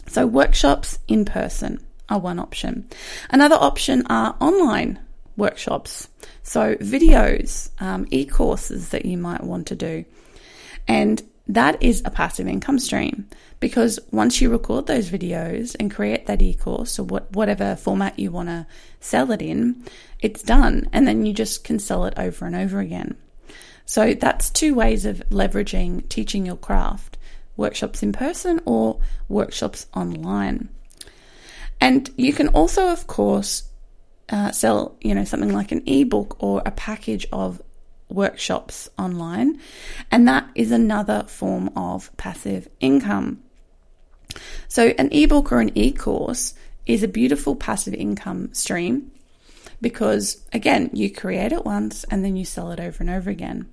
So, 0.08 0.28
workshops 0.28 1.00
in 1.08 1.26
person 1.26 1.80
are 2.10 2.20
one 2.20 2.40
option. 2.40 2.90
Another 3.30 3.56
option 3.56 4.06
are 4.08 4.36
online 4.42 5.00
workshops. 5.38 6.10
So, 6.44 6.76
videos, 6.76 7.70
um, 7.82 8.08
e 8.12 8.26
courses 8.26 8.90
that 8.90 9.06
you 9.06 9.18
might 9.18 9.44
want 9.44 9.68
to 9.68 9.76
do. 9.76 10.06
And 10.88 11.22
that 11.54 11.82
is 11.82 12.02
a 12.04 12.10
passive 12.10 12.48
income 12.48 12.80
stream 12.80 13.28
because 13.60 14.00
once 14.12 14.42
you 14.42 14.50
record 14.50 14.88
those 14.88 15.10
videos 15.10 15.76
and 15.80 15.94
create 15.94 16.26
that 16.26 16.42
e-course 16.42 16.98
or 16.98 17.04
what, 17.04 17.32
whatever 17.34 17.76
format 17.76 18.18
you 18.18 18.32
want 18.32 18.50
to 18.50 18.66
sell 19.00 19.32
it 19.32 19.42
in, 19.42 19.84
it's 20.20 20.42
done. 20.42 20.90
And 20.92 21.08
then 21.08 21.26
you 21.26 21.34
just 21.34 21.64
can 21.64 21.80
sell 21.80 22.06
it 22.06 22.16
over 22.18 22.46
and 22.46 22.56
over 22.56 22.80
again. 22.80 23.16
So 23.86 24.14
that's 24.14 24.50
two 24.50 24.74
ways 24.74 25.06
of 25.06 25.22
leveraging 25.30 26.10
teaching 26.10 26.46
your 26.46 26.56
craft 26.56 27.18
workshops 27.56 28.02
in 28.02 28.14
person 28.14 28.60
or 28.66 29.00
workshops 29.30 29.86
online. 29.94 30.70
And 31.80 32.10
you 32.18 32.34
can 32.34 32.48
also, 32.50 32.90
of 32.90 33.06
course, 33.08 33.64
uh, 34.30 34.52
sell, 34.52 34.98
you 35.02 35.14
know, 35.14 35.26
something 35.26 35.54
like 35.54 35.72
an 35.72 35.84
ebook 35.86 36.42
or 36.42 36.64
a 36.66 36.72
package 36.72 37.28
of 37.32 37.62
workshops 38.14 38.90
online, 38.98 39.60
and 40.12 40.28
that 40.28 40.50
is 40.56 40.72
another 40.72 41.26
form 41.28 41.70
of 41.76 42.16
passive 42.18 42.68
income. 42.80 43.44
So, 44.68 44.94
an 44.98 45.10
ebook 45.12 45.52
or 45.52 45.60
an 45.60 45.78
e 45.78 45.92
course 45.92 46.54
is 46.86 47.04
a 47.04 47.08
beautiful 47.08 47.56
passive 47.56 47.94
income 47.94 48.54
stream 48.54 49.12
because 49.84 50.44
again, 50.52 50.90
you 50.94 51.12
create 51.12 51.52
it 51.52 51.66
once 51.66 52.04
and 52.06 52.26
then 52.26 52.36
you 52.36 52.46
sell 52.46 52.72
it 52.72 52.80
over 52.80 53.04
and 53.04 53.10
over 53.12 53.30
again. 53.30 53.70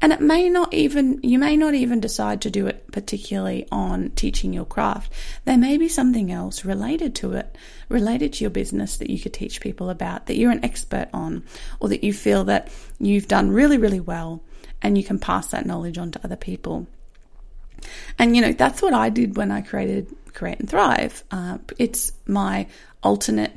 And 0.00 0.12
it 0.12 0.20
may 0.20 0.48
not 0.48 0.74
even, 0.74 1.20
you 1.22 1.38
may 1.38 1.56
not 1.56 1.74
even 1.74 2.00
decide 2.00 2.40
to 2.40 2.50
do 2.50 2.66
it 2.66 2.90
particularly 2.90 3.68
on 3.70 4.10
teaching 4.10 4.52
your 4.52 4.64
craft. 4.64 5.12
There 5.44 5.58
may 5.58 5.76
be 5.76 5.88
something 5.88 6.32
else 6.32 6.64
related 6.64 7.14
to 7.16 7.34
it, 7.34 7.56
related 7.88 8.32
to 8.32 8.44
your 8.44 8.50
business 8.50 8.96
that 8.96 9.10
you 9.10 9.20
could 9.20 9.34
teach 9.34 9.60
people 9.60 9.90
about, 9.90 10.26
that 10.26 10.36
you're 10.36 10.50
an 10.50 10.64
expert 10.64 11.08
on, 11.12 11.44
or 11.78 11.90
that 11.90 12.02
you 12.02 12.12
feel 12.12 12.44
that 12.44 12.72
you've 12.98 13.28
done 13.28 13.52
really, 13.52 13.78
really 13.78 14.00
well 14.00 14.42
and 14.82 14.96
you 14.96 15.04
can 15.04 15.18
pass 15.18 15.48
that 15.48 15.66
knowledge 15.66 15.98
on 15.98 16.10
to 16.10 16.24
other 16.24 16.36
people. 16.36 16.88
And 18.18 18.34
you 18.34 18.42
know, 18.42 18.52
that's 18.52 18.82
what 18.82 18.94
I 18.94 19.10
did 19.10 19.36
when 19.36 19.50
I 19.50 19.60
created 19.60 20.08
Create 20.32 20.60
and 20.60 20.70
Thrive. 20.70 21.22
Uh, 21.30 21.58
it's 21.78 22.12
my 22.26 22.66
alternate 23.02 23.52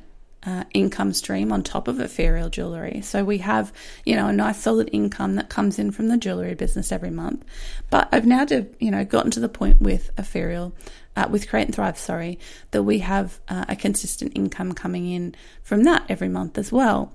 uh, 0.45 0.63
income 0.73 1.13
stream 1.13 1.51
on 1.51 1.63
top 1.63 1.87
of 1.87 1.99
Ethereal 1.99 2.49
Jewelry. 2.49 3.01
So 3.01 3.23
we 3.23 3.37
have, 3.39 3.71
you 4.05 4.15
know, 4.15 4.27
a 4.27 4.33
nice 4.33 4.59
solid 4.59 4.89
income 4.91 5.35
that 5.35 5.49
comes 5.49 5.79
in 5.79 5.91
from 5.91 6.07
the 6.07 6.17
jewelry 6.17 6.55
business 6.55 6.91
every 6.91 7.11
month. 7.11 7.45
But 7.89 8.09
I've 8.11 8.25
now, 8.25 8.45
to, 8.45 8.67
you 8.79 8.91
know, 8.91 9.05
gotten 9.05 9.31
to 9.31 9.39
the 9.39 9.49
point 9.49 9.81
with 9.81 10.11
Ethereal, 10.17 10.73
uh, 11.15 11.27
with 11.29 11.47
Create 11.47 11.65
and 11.67 11.75
Thrive, 11.75 11.97
sorry, 11.97 12.39
that 12.71 12.83
we 12.83 12.99
have 12.99 13.39
uh, 13.47 13.65
a 13.69 13.75
consistent 13.75 14.33
income 14.35 14.73
coming 14.73 15.09
in 15.09 15.35
from 15.61 15.83
that 15.83 16.03
every 16.09 16.29
month 16.29 16.57
as 16.57 16.71
well. 16.71 17.13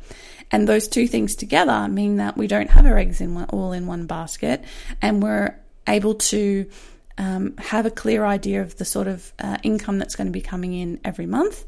And 0.50 0.66
those 0.66 0.88
two 0.88 1.06
things 1.06 1.36
together 1.36 1.86
mean 1.88 2.16
that 2.16 2.36
we 2.36 2.46
don't 2.46 2.70
have 2.70 2.86
our 2.86 2.96
eggs 2.96 3.20
in 3.20 3.34
one, 3.34 3.44
all 3.50 3.72
in 3.72 3.86
one 3.86 4.06
basket, 4.06 4.64
and 5.02 5.22
we're 5.22 5.54
able 5.86 6.14
to 6.14 6.70
um, 7.18 7.56
have 7.58 7.84
a 7.84 7.90
clear 7.90 8.24
idea 8.24 8.62
of 8.62 8.76
the 8.76 8.84
sort 8.84 9.08
of 9.08 9.32
uh, 9.38 9.58
income 9.62 9.98
that's 9.98 10.16
going 10.16 10.28
to 10.28 10.32
be 10.32 10.40
coming 10.40 10.72
in 10.72 11.00
every 11.04 11.26
month, 11.26 11.66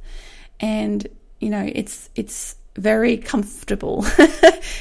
and 0.61 1.07
you 1.40 1.50
know 1.50 1.68
it's 1.75 2.09
it's 2.14 2.56
very 2.76 3.16
comfortable. 3.16 4.04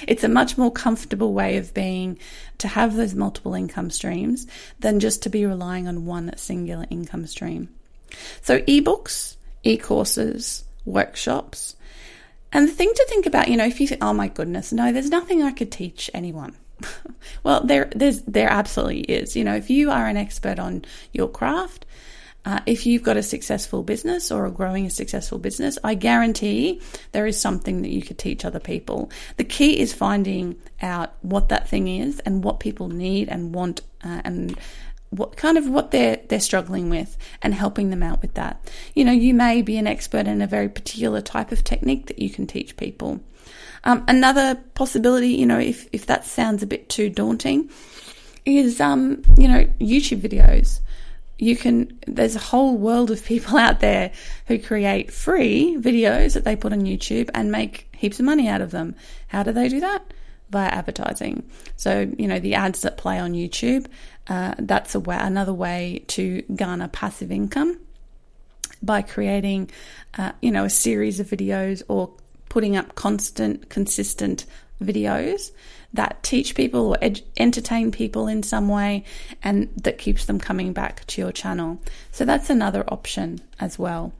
it's 0.07 0.23
a 0.23 0.29
much 0.29 0.57
more 0.57 0.71
comfortable 0.71 1.33
way 1.33 1.57
of 1.57 1.73
being 1.73 2.19
to 2.59 2.67
have 2.67 2.95
those 2.95 3.15
multiple 3.15 3.55
income 3.55 3.89
streams 3.89 4.47
than 4.79 4.99
just 4.99 5.23
to 5.23 5.29
be 5.29 5.45
relying 5.45 5.87
on 5.87 6.05
one 6.05 6.31
singular 6.37 6.85
income 6.89 7.25
stream. 7.25 7.69
So 8.41 8.59
ebooks, 8.61 9.35
e-courses, 9.63 10.63
workshops. 10.85 11.75
And 12.51 12.67
the 12.67 12.71
thing 12.71 12.91
to 12.93 13.05
think 13.07 13.25
about, 13.25 13.47
you 13.47 13.57
know, 13.57 13.65
if 13.65 13.79
you 13.79 13.87
think, 13.87 14.03
oh 14.03 14.13
my 14.13 14.27
goodness, 14.27 14.71
no, 14.71 14.91
there's 14.91 15.09
nothing 15.09 15.43
I 15.43 15.51
could 15.51 15.71
teach 15.71 16.09
anyone. 16.13 16.55
well, 17.43 17.61
there, 17.63 17.91
there's, 17.95 18.21
there 18.23 18.49
absolutely 18.49 19.01
is. 19.01 19.35
You 19.35 19.43
know, 19.43 19.55
if 19.55 19.69
you 19.69 19.91
are 19.91 20.07
an 20.07 20.17
expert 20.17 20.57
on 20.57 20.85
your 21.11 21.27
craft, 21.27 21.85
uh, 22.45 22.59
if 22.65 22.85
you've 22.85 23.03
got 23.03 23.17
a 23.17 23.23
successful 23.23 23.83
business 23.83 24.31
or 24.31 24.45
a 24.45 24.51
growing 24.51 24.85
a 24.85 24.89
successful 24.89 25.37
business, 25.37 25.77
I 25.83 25.95
guarantee 25.95 26.81
there 27.11 27.27
is 27.27 27.39
something 27.39 27.81
that 27.81 27.89
you 27.89 28.01
could 28.01 28.17
teach 28.17 28.45
other 28.45 28.59
people. 28.59 29.11
The 29.37 29.43
key 29.43 29.79
is 29.79 29.93
finding 29.93 30.55
out 30.81 31.13
what 31.21 31.49
that 31.49 31.67
thing 31.67 31.87
is 31.87 32.19
and 32.21 32.43
what 32.43 32.59
people 32.59 32.87
need 32.87 33.29
and 33.29 33.53
want 33.53 33.81
uh, 34.03 34.21
and 34.23 34.57
what 35.09 35.35
kind 35.35 35.57
of 35.57 35.67
what 35.67 35.91
they're 35.91 36.19
they're 36.27 36.39
struggling 36.39 36.89
with 36.89 37.17
and 37.41 37.53
helping 37.53 37.89
them 37.89 38.03
out 38.03 38.21
with 38.21 38.35
that. 38.35 38.69
You 38.93 39.05
know, 39.05 39.11
you 39.11 39.33
may 39.33 39.61
be 39.61 39.77
an 39.77 39.87
expert 39.87 40.27
in 40.27 40.41
a 40.41 40.47
very 40.47 40.69
particular 40.69 41.21
type 41.21 41.51
of 41.51 41.63
technique 41.63 42.07
that 42.07 42.19
you 42.19 42.29
can 42.29 42.47
teach 42.47 42.77
people. 42.77 43.19
Um, 43.83 44.03
another 44.07 44.55
possibility, 44.73 45.29
you 45.29 45.45
know, 45.45 45.59
if, 45.59 45.87
if 45.91 46.05
that 46.07 46.25
sounds 46.25 46.63
a 46.63 46.67
bit 46.67 46.89
too 46.89 47.09
daunting, 47.09 47.69
is, 48.45 48.81
um, 48.81 49.23
you 49.37 49.47
know, 49.47 49.65
YouTube 49.79 50.21
videos. 50.21 50.79
You 51.39 51.55
can, 51.55 51.97
there's 52.05 52.35
a 52.35 52.39
whole 52.39 52.77
world 52.77 53.09
of 53.11 53.25
people 53.25 53.57
out 53.65 53.79
there 53.79 54.11
who 54.47 54.59
create 54.59 55.11
free 55.11 55.77
videos 55.79 56.33
that 56.33 56.43
they 56.43 56.55
put 56.55 56.73
on 56.73 56.81
YouTube 56.81 57.29
and 57.33 57.51
make 57.51 57.87
heaps 57.95 58.19
of 58.19 58.25
money 58.25 58.47
out 58.47 58.61
of 58.61 58.71
them. 58.71 58.95
How 59.27 59.43
do 59.43 59.51
they 59.51 59.69
do 59.69 59.79
that? 59.79 60.13
Via 60.49 60.67
advertising. 60.67 61.49
So, 61.77 62.11
you 62.17 62.27
know, 62.27 62.39
the 62.39 62.55
ads 62.55 62.81
that 62.81 62.97
play 62.97 63.19
on 63.19 63.33
YouTube, 63.33 63.87
uh, 64.27 64.55
that's 64.59 64.95
a 64.95 64.99
way, 64.99 65.17
another 65.19 65.53
way 65.53 66.03
to 66.07 66.41
garner 66.55 66.87
passive 66.87 67.31
income 67.31 67.79
by 68.81 69.01
creating, 69.01 69.69
uh, 70.17 70.31
you 70.41 70.51
know, 70.51 70.65
a 70.65 70.69
series 70.69 71.19
of 71.19 71.27
videos 71.27 71.83
or 71.87 72.11
putting 72.49 72.75
up 72.75 72.95
constant, 72.95 73.69
consistent 73.69 74.45
videos 74.81 75.51
that 75.93 76.21
teach 76.21 76.55
people 76.55 76.87
or 76.89 76.97
ed- 77.01 77.21
entertain 77.37 77.91
people 77.91 78.27
in 78.27 78.43
some 78.43 78.67
way 78.69 79.03
and 79.41 79.69
that 79.75 79.97
keeps 79.97 80.25
them 80.25 80.39
coming 80.39 80.73
back 80.73 81.05
to 81.07 81.21
your 81.21 81.31
channel. 81.31 81.79
So 82.11 82.25
that's 82.25 82.49
another 82.49 82.83
option 82.87 83.41
as 83.59 83.79
well. 83.79 84.13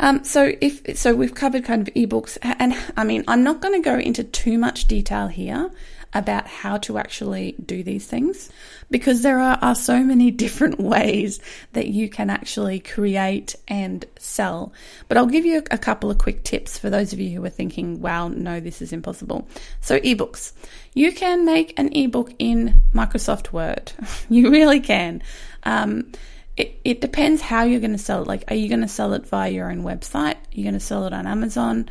Um, 0.00 0.24
so 0.24 0.52
if 0.60 0.98
so, 0.98 1.14
we've 1.14 1.34
covered 1.34 1.64
kind 1.64 1.86
of 1.86 1.94
ebooks, 1.94 2.36
and 2.42 2.74
I 2.96 3.04
mean, 3.04 3.22
I'm 3.28 3.44
not 3.44 3.60
going 3.60 3.80
to 3.80 3.88
go 3.88 3.98
into 3.98 4.24
too 4.24 4.58
much 4.58 4.88
detail 4.88 5.28
here 5.28 5.70
about 6.14 6.46
how 6.46 6.76
to 6.76 6.98
actually 6.98 7.54
do 7.64 7.82
these 7.82 8.06
things 8.06 8.50
because 8.90 9.22
there 9.22 9.40
are, 9.40 9.58
are 9.62 9.74
so 9.74 10.02
many 10.02 10.30
different 10.42 10.78
ways 10.78 11.40
that 11.72 11.88
you 11.88 12.08
can 12.08 12.30
actually 12.30 12.80
create 12.80 13.56
and 13.68 14.04
sell. 14.18 14.72
But 15.08 15.16
I'll 15.16 15.26
give 15.26 15.46
you 15.46 15.62
a 15.70 15.78
couple 15.78 16.10
of 16.10 16.18
quick 16.18 16.44
tips 16.44 16.78
for 16.78 16.90
those 16.90 17.12
of 17.12 17.20
you 17.20 17.30
who 17.30 17.44
are 17.44 17.50
thinking, 17.50 18.00
wow, 18.00 18.28
no, 18.28 18.60
this 18.60 18.82
is 18.82 18.92
impossible. 18.92 19.48
So, 19.80 19.98
ebooks. 20.00 20.52
You 20.94 21.12
can 21.12 21.46
make 21.46 21.78
an 21.78 21.94
ebook 21.96 22.34
in 22.38 22.82
Microsoft 22.94 23.52
Word. 23.52 23.92
you 24.28 24.50
really 24.50 24.80
can. 24.80 25.22
Um, 25.62 26.12
it, 26.56 26.78
it 26.84 27.00
depends 27.00 27.40
how 27.40 27.62
you're 27.62 27.80
going 27.80 27.92
to 27.92 27.98
sell 27.98 28.22
it. 28.22 28.28
Like, 28.28 28.44
are 28.48 28.54
you 28.54 28.68
going 28.68 28.82
to 28.82 28.88
sell 28.88 29.14
it 29.14 29.26
via 29.26 29.50
your 29.50 29.70
own 29.70 29.82
website? 29.82 30.34
Are 30.34 30.52
you 30.52 30.64
going 30.64 30.74
to 30.74 30.80
sell 30.80 31.06
it 31.06 31.14
on 31.14 31.26
Amazon? 31.26 31.88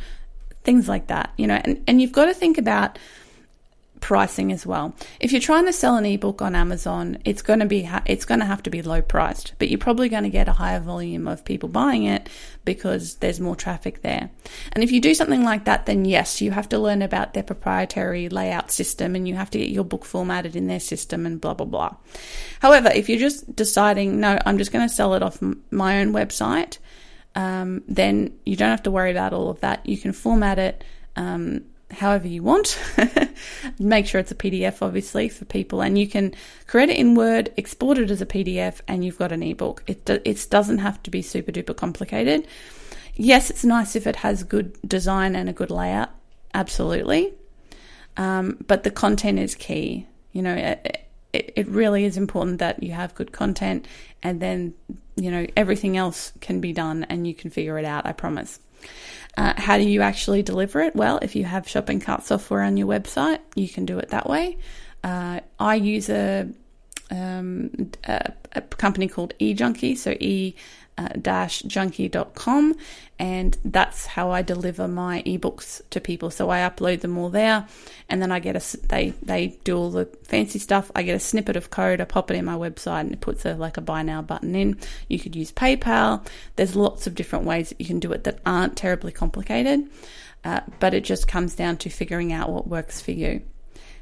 Things 0.62 0.88
like 0.88 1.08
that, 1.08 1.32
you 1.36 1.48
know, 1.48 1.60
and, 1.64 1.82
and 1.88 2.00
you've 2.00 2.12
got 2.12 2.26
to 2.26 2.34
think 2.34 2.56
about 2.56 2.96
pricing 4.02 4.52
as 4.52 4.66
well. 4.66 4.94
If 5.20 5.32
you're 5.32 5.40
trying 5.40 5.64
to 5.66 5.72
sell 5.72 5.96
an 5.96 6.04
ebook 6.04 6.42
on 6.42 6.54
Amazon, 6.54 7.18
it's 7.24 7.40
going 7.40 7.60
to 7.60 7.66
be 7.66 7.88
it's 8.04 8.26
going 8.26 8.40
to 8.40 8.46
have 8.46 8.62
to 8.64 8.70
be 8.70 8.82
low 8.82 9.00
priced, 9.00 9.54
but 9.58 9.70
you're 9.70 9.78
probably 9.78 10.10
going 10.10 10.24
to 10.24 10.28
get 10.28 10.48
a 10.48 10.52
higher 10.52 10.80
volume 10.80 11.26
of 11.28 11.44
people 11.44 11.68
buying 11.68 12.02
it 12.02 12.28
because 12.64 13.14
there's 13.16 13.40
more 13.40 13.56
traffic 13.56 14.02
there. 14.02 14.28
And 14.72 14.84
if 14.84 14.90
you 14.90 15.00
do 15.00 15.14
something 15.14 15.44
like 15.44 15.64
that, 15.64 15.86
then 15.86 16.04
yes, 16.04 16.42
you 16.42 16.50
have 16.50 16.68
to 16.70 16.78
learn 16.78 17.00
about 17.00 17.32
their 17.32 17.44
proprietary 17.44 18.28
layout 18.28 18.72
system 18.72 19.14
and 19.14 19.26
you 19.26 19.36
have 19.36 19.50
to 19.50 19.58
get 19.58 19.70
your 19.70 19.84
book 19.84 20.04
formatted 20.04 20.56
in 20.56 20.66
their 20.66 20.80
system 20.80 21.24
and 21.24 21.40
blah 21.40 21.54
blah 21.54 21.66
blah. 21.66 21.94
However, 22.60 22.90
if 22.92 23.08
you're 23.08 23.20
just 23.20 23.54
deciding, 23.54 24.18
no, 24.20 24.38
I'm 24.44 24.58
just 24.58 24.72
going 24.72 24.86
to 24.86 24.94
sell 24.94 25.14
it 25.14 25.22
off 25.22 25.40
my 25.70 26.00
own 26.00 26.12
website, 26.12 26.78
um, 27.36 27.82
then 27.86 28.36
you 28.44 28.56
don't 28.56 28.70
have 28.70 28.82
to 28.82 28.90
worry 28.90 29.12
about 29.12 29.32
all 29.32 29.48
of 29.48 29.60
that. 29.60 29.86
You 29.86 29.96
can 29.96 30.12
format 30.12 30.58
it. 30.58 30.84
Um, 31.14 31.64
however 31.92 32.26
you 32.26 32.42
want. 32.42 32.78
Make 33.78 34.06
sure 34.06 34.20
it's 34.20 34.30
a 34.30 34.36
PDF, 34.36 34.82
obviously, 34.82 35.28
for 35.28 35.44
people, 35.44 35.82
and 35.82 35.98
you 35.98 36.08
can 36.08 36.34
create 36.66 36.88
it 36.88 36.96
in 36.96 37.14
Word, 37.14 37.52
export 37.56 37.98
it 37.98 38.10
as 38.10 38.20
a 38.20 38.26
PDF, 38.26 38.80
and 38.88 39.04
you've 39.04 39.18
got 39.18 39.32
an 39.32 39.42
ebook. 39.42 39.82
It 39.86 40.08
it 40.08 40.46
doesn't 40.50 40.78
have 40.78 41.02
to 41.04 41.10
be 41.10 41.22
super 41.22 41.52
duper 41.52 41.76
complicated. 41.76 42.46
Yes, 43.14 43.50
it's 43.50 43.64
nice 43.64 43.94
if 43.94 44.06
it 44.06 44.16
has 44.16 44.42
good 44.42 44.76
design 44.86 45.36
and 45.36 45.48
a 45.48 45.52
good 45.52 45.70
layout, 45.70 46.10
absolutely. 46.54 47.34
Um, 48.16 48.58
but 48.66 48.84
the 48.84 48.90
content 48.90 49.38
is 49.38 49.54
key. 49.54 50.06
You 50.32 50.42
know, 50.42 50.54
it, 50.54 51.08
it, 51.32 51.52
it 51.56 51.68
really 51.68 52.04
is 52.04 52.16
important 52.16 52.58
that 52.58 52.82
you 52.82 52.92
have 52.92 53.14
good 53.14 53.32
content, 53.32 53.86
and 54.22 54.40
then 54.40 54.74
you 55.16 55.30
know 55.30 55.46
everything 55.56 55.96
else 55.96 56.32
can 56.40 56.60
be 56.60 56.72
done, 56.72 57.04
and 57.04 57.26
you 57.26 57.34
can 57.34 57.50
figure 57.50 57.78
it 57.78 57.84
out. 57.84 58.06
I 58.06 58.12
promise. 58.12 58.58
Uh, 59.36 59.54
how 59.56 59.78
do 59.78 59.84
you 59.84 60.02
actually 60.02 60.42
deliver 60.42 60.80
it? 60.80 60.94
Well, 60.94 61.18
if 61.22 61.34
you 61.34 61.44
have 61.44 61.68
shopping 61.68 62.00
cart 62.00 62.22
software 62.22 62.62
on 62.62 62.76
your 62.76 62.86
website, 62.86 63.40
you 63.54 63.68
can 63.68 63.86
do 63.86 63.98
it 63.98 64.10
that 64.10 64.28
way. 64.28 64.58
Uh, 65.02 65.40
I 65.58 65.76
use 65.76 66.10
a, 66.10 66.48
um, 67.10 67.90
a, 68.04 68.32
a, 68.52 68.60
company 68.60 69.08
called 69.08 69.34
eJunkie, 69.40 69.96
so 69.96 70.10
e 70.20 70.54
junkie.com 70.98 72.74
and 73.18 73.56
that's 73.64 74.06
how 74.06 74.30
I 74.30 74.42
deliver 74.42 74.88
my 74.88 75.22
ebooks 75.24 75.80
to 75.90 76.00
people. 76.00 76.30
So 76.30 76.50
I 76.50 76.60
upload 76.60 77.02
them 77.02 77.16
all 77.16 77.30
there 77.30 77.66
and 78.08 78.20
then 78.20 78.32
I 78.32 78.40
get 78.40 78.56
a 78.56 78.76
they 78.88 79.10
they 79.22 79.58
do 79.64 79.76
all 79.76 79.90
the 79.90 80.06
fancy 80.24 80.58
stuff. 80.58 80.90
I 80.94 81.02
get 81.02 81.14
a 81.14 81.20
snippet 81.20 81.56
of 81.56 81.70
code, 81.70 82.00
I 82.00 82.04
pop 82.04 82.30
it 82.30 82.36
in 82.36 82.44
my 82.44 82.56
website 82.56 83.00
and 83.00 83.12
it 83.12 83.20
puts 83.20 83.44
a 83.44 83.54
like 83.54 83.76
a 83.76 83.80
buy 83.80 84.02
now 84.02 84.22
button 84.22 84.54
in. 84.54 84.78
You 85.08 85.18
could 85.18 85.36
use 85.36 85.52
PayPal. 85.52 86.26
There's 86.56 86.76
lots 86.76 87.06
of 87.06 87.14
different 87.14 87.44
ways 87.44 87.68
that 87.68 87.80
you 87.80 87.86
can 87.86 88.00
do 88.00 88.12
it 88.12 88.24
that 88.24 88.40
aren't 88.44 88.76
terribly 88.76 89.12
complicated. 89.12 89.88
Uh, 90.44 90.60
but 90.80 90.92
it 90.92 91.04
just 91.04 91.28
comes 91.28 91.54
down 91.54 91.76
to 91.76 91.88
figuring 91.88 92.32
out 92.32 92.50
what 92.50 92.66
works 92.66 93.00
for 93.00 93.12
you. 93.12 93.42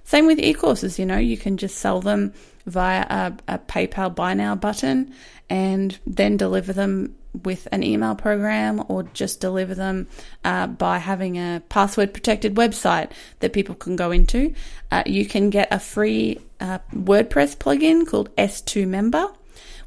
Same 0.05 0.27
with 0.27 0.39
e-courses, 0.39 0.99
you 0.99 1.05
know, 1.05 1.19
you 1.19 1.37
can 1.37 1.59
just 1.59 1.77
sell 1.77 2.01
them 2.01 2.33
via 2.71 3.03
a, 3.03 3.55
a 3.55 3.59
PayPal 3.59 4.15
buy 4.15 4.35
now 4.35 4.55
button 4.55 5.15
and 5.49 5.99
then 6.07 6.37
deliver 6.37 6.73
them 6.73 7.17
with 7.43 7.69
an 7.71 7.83
email 7.83 8.15
program 8.15 8.83
or 8.89 9.05
just 9.15 9.41
deliver 9.41 9.75
them 9.75 10.07
uh, 10.45 10.67
by 10.67 10.99
having 10.99 11.37
a 11.37 11.63
password 11.69 12.13
protected 12.13 12.55
website 12.55 13.11
that 13.41 13.53
people 13.53 13.75
can 13.75 13.97
go 13.97 14.11
into. 14.11 14.55
Uh, 14.91 15.03
you 15.07 15.25
can 15.27 15.51
get 15.51 15.69
a 15.71 15.79
free 15.79 16.39
uh, 16.61 16.79
WordPress 16.93 17.57
plugin 17.57 18.07
called 18.07 18.35
S2 18.37 18.87
Member, 18.87 19.29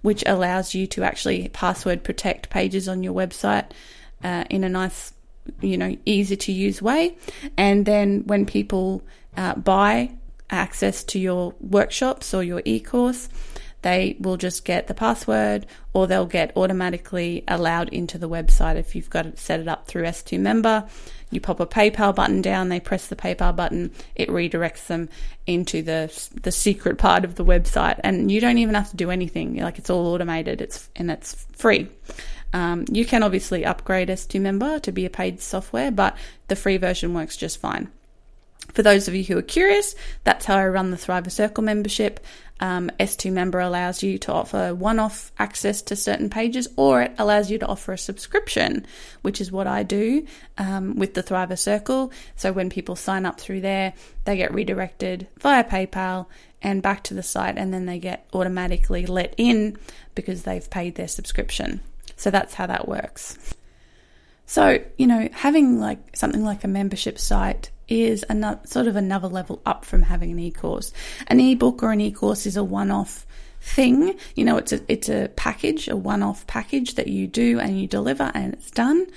which 0.02 0.24
allows 0.26 0.74
you 0.74 0.88
to 0.88 1.04
actually 1.04 1.50
password 1.50 2.04
protect 2.04 2.50
pages 2.50 2.88
on 2.88 3.04
your 3.04 3.14
website 3.14 3.66
uh, 4.24 4.46
in 4.50 4.64
a 4.64 4.70
nice, 4.70 5.14
you 5.62 5.78
know, 5.78 5.96
easy 6.06 6.38
to 6.38 6.52
use 6.52 6.82
way. 6.82 7.18
And 7.58 7.86
then 7.86 8.24
when 8.26 8.46
people 8.46 9.02
uh, 9.36 9.56
buy 9.56 10.12
access 10.54 11.04
to 11.06 11.20
your 11.20 11.54
workshops 11.60 12.34
or 12.34 12.44
your 12.44 12.62
e 12.66 12.80
course, 12.80 13.30
they 13.84 14.16
will 14.20 14.38
just 14.38 14.64
get 14.64 14.88
the 14.88 14.94
password 14.94 15.66
or 15.92 16.08
they'll 16.08 16.26
get 16.26 16.56
automatically 16.56 17.44
allowed 17.48 17.90
into 17.90 18.18
the 18.18 18.30
website 18.30 18.78
if 18.78 18.96
you've 18.96 19.10
got 19.10 19.26
it 19.26 19.38
set 19.38 19.60
it 19.60 19.68
up 19.68 19.88
through 19.88 20.04
S2 20.04 20.40
member. 20.40 20.88
You 21.32 21.42
pop 21.42 21.60
a 21.60 21.66
PayPal 21.66 22.16
button 22.16 22.42
down, 22.42 22.70
they 22.70 22.80
press 22.80 23.08
the 23.08 23.16
PayPal 23.16 23.56
button, 23.56 23.92
it 24.16 24.30
redirects 24.30 24.88
them 24.88 25.10
into 25.46 25.82
the 25.82 26.30
the 26.42 26.52
secret 26.52 26.98
part 26.98 27.26
of 27.26 27.36
the 27.36 27.44
website 27.44 28.00
and 28.04 28.32
you 28.32 28.40
don't 28.40 28.58
even 28.58 28.76
have 28.76 28.92
to 28.92 28.98
do 28.98 29.12
anything. 29.12 29.58
Like 29.58 29.78
it's 29.78 29.90
all 29.90 30.08
automated. 30.08 30.62
It's 30.62 30.90
and 30.96 31.12
it's 31.12 31.46
free. 31.54 31.90
Um, 32.54 32.86
you 32.90 33.04
can 33.04 33.24
obviously 33.24 33.66
upgrade 33.66 34.10
S2 34.10 34.40
member 34.40 34.80
to 34.80 34.92
be 34.92 35.06
a 35.06 35.10
paid 35.10 35.42
software, 35.42 35.92
but 35.92 36.16
the 36.48 36.56
free 36.56 36.78
version 36.78 37.14
works 37.14 37.36
just 37.36 37.60
fine. 37.60 37.90
For 38.72 38.82
those 38.82 39.08
of 39.08 39.14
you 39.16 39.24
who 39.24 39.38
are 39.38 39.44
curious, 39.44 39.94
that's 40.24 40.46
how 40.46 40.56
I 40.56 40.68
run 40.68 40.92
the 40.92 40.98
Thriver 40.98 41.32
Circle 41.32 41.64
membership. 41.64 42.20
Um, 42.60 42.90
S2 43.00 43.32
member 43.32 43.60
allows 43.60 44.02
you 44.02 44.18
to 44.20 44.32
offer 44.32 44.74
one 44.74 45.00
off 45.00 45.32
access 45.38 45.82
to 45.84 45.96
certain 45.96 46.30
pages, 46.30 46.68
or 46.76 47.04
it 47.04 47.14
allows 47.18 47.52
you 47.52 47.58
to 47.60 47.68
offer 47.68 47.94
a 47.94 47.98
subscription, 47.98 48.86
which 49.22 49.42
is 49.42 49.52
what 49.52 49.68
I 49.68 49.84
do 49.84 50.26
um, 50.58 50.96
with 50.96 51.14
the 51.14 51.22
Thriver 51.22 51.58
Circle. 51.58 52.12
So 52.36 52.54
when 52.54 52.70
people 52.70 52.96
sign 52.96 53.26
up 53.26 53.40
through 53.40 53.62
there, 53.62 53.94
they 54.24 54.38
get 54.38 54.54
redirected 54.54 55.28
via 55.40 55.64
PayPal 55.64 56.28
and 56.62 56.82
back 56.82 57.04
to 57.04 57.14
the 57.14 57.24
site, 57.24 57.58
and 57.58 57.74
then 57.74 57.86
they 57.86 58.00
get 58.00 58.26
automatically 58.34 59.06
let 59.06 59.36
in 59.38 59.78
because 60.16 60.44
they've 60.44 60.70
paid 60.70 60.96
their 60.96 61.10
subscription. 61.10 61.82
So 62.16 62.32
that's 62.32 62.54
how 62.54 62.68
that 62.68 62.88
works. 62.88 63.38
So, 64.46 64.84
you 64.98 65.08
know, 65.08 65.28
having 65.34 65.80
like 65.80 66.16
something 66.16 66.46
like 66.46 66.64
a 66.64 66.70
membership 66.70 67.20
site 67.20 67.72
is 67.88 68.26
another 68.30 68.60
sort 68.66 68.88
of 68.88 68.96
another 68.96 69.28
level 69.28 69.62
up 69.66 69.86
from 69.86 70.04
having 70.04 70.32
an 70.32 70.40
e-course. 70.40 70.92
An 71.28 71.40
e-book 71.40 71.84
or 71.84 71.92
an 71.92 72.02
e-course 72.02 72.46
is 72.46 72.58
a 72.58 72.64
one-off 72.64 73.26
thing. 73.64 74.18
You 74.36 74.44
know, 74.44 74.58
it's 74.58 74.74
a 74.74 74.82
it's 74.92 75.10
a 75.10 75.30
package, 75.36 75.88
a 75.88 75.96
one-off 75.96 76.46
package 76.48 76.96
that 76.96 77.08
you 77.08 77.28
do 77.28 77.60
and 77.60 77.80
you 77.80 77.88
deliver 77.88 78.30
and 78.34 78.54
it's 78.54 78.70
done. 78.72 79.08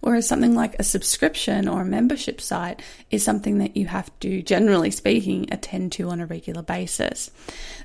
Whereas 0.00 0.28
something 0.28 0.54
like 0.54 0.76
a 0.78 0.84
subscription 0.84 1.66
or 1.66 1.80
a 1.80 1.84
membership 1.84 2.40
site 2.40 2.82
is 3.10 3.24
something 3.24 3.58
that 3.58 3.76
you 3.76 3.86
have 3.86 4.10
to, 4.20 4.42
generally 4.42 4.92
speaking, 4.92 5.48
attend 5.50 5.92
to 5.92 6.08
on 6.10 6.20
a 6.20 6.26
regular 6.26 6.62
basis. 6.62 7.30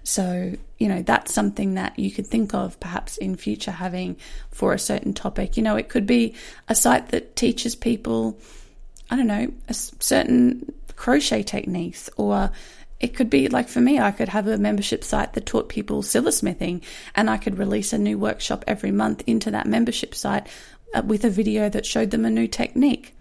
So, 0.03 0.53
you 0.77 0.87
know, 0.87 1.01
that's 1.01 1.33
something 1.33 1.73
that 1.75 1.97
you 1.97 2.11
could 2.11 2.27
think 2.27 2.53
of 2.53 2.79
perhaps 2.79 3.17
in 3.17 3.35
future 3.35 3.71
having 3.71 4.17
for 4.51 4.73
a 4.73 4.79
certain 4.79 5.13
topic. 5.13 5.57
You 5.57 5.63
know, 5.63 5.77
it 5.77 5.89
could 5.89 6.05
be 6.05 6.35
a 6.69 6.75
site 6.75 7.09
that 7.09 7.35
teaches 7.35 7.75
people 7.75 8.37
I 9.11 9.17
don't 9.17 9.27
know, 9.27 9.51
a 9.67 9.73
certain 9.73 10.73
crochet 10.95 11.43
techniques 11.43 12.09
or 12.15 12.51
it 13.01 13.15
could 13.15 13.29
be 13.29 13.49
like 13.49 13.67
for 13.67 13.81
me, 13.81 13.99
I 13.99 14.11
could 14.11 14.29
have 14.29 14.47
a 14.47 14.57
membership 14.57 15.03
site 15.03 15.33
that 15.33 15.45
taught 15.45 15.69
people 15.69 16.01
silversmithing 16.01 16.81
and 17.15 17.29
I 17.29 17.37
could 17.37 17.57
release 17.57 17.91
a 17.91 17.97
new 17.97 18.17
workshop 18.17 18.63
every 18.67 18.91
month 18.91 19.23
into 19.27 19.51
that 19.51 19.67
membership 19.67 20.15
site 20.15 20.47
uh, 20.93 21.01
with 21.05 21.25
a 21.25 21.29
video 21.29 21.67
that 21.69 21.85
showed 21.85 22.11
them 22.11 22.25
a 22.25 22.29
new 22.29 22.47
technique. 22.47 23.15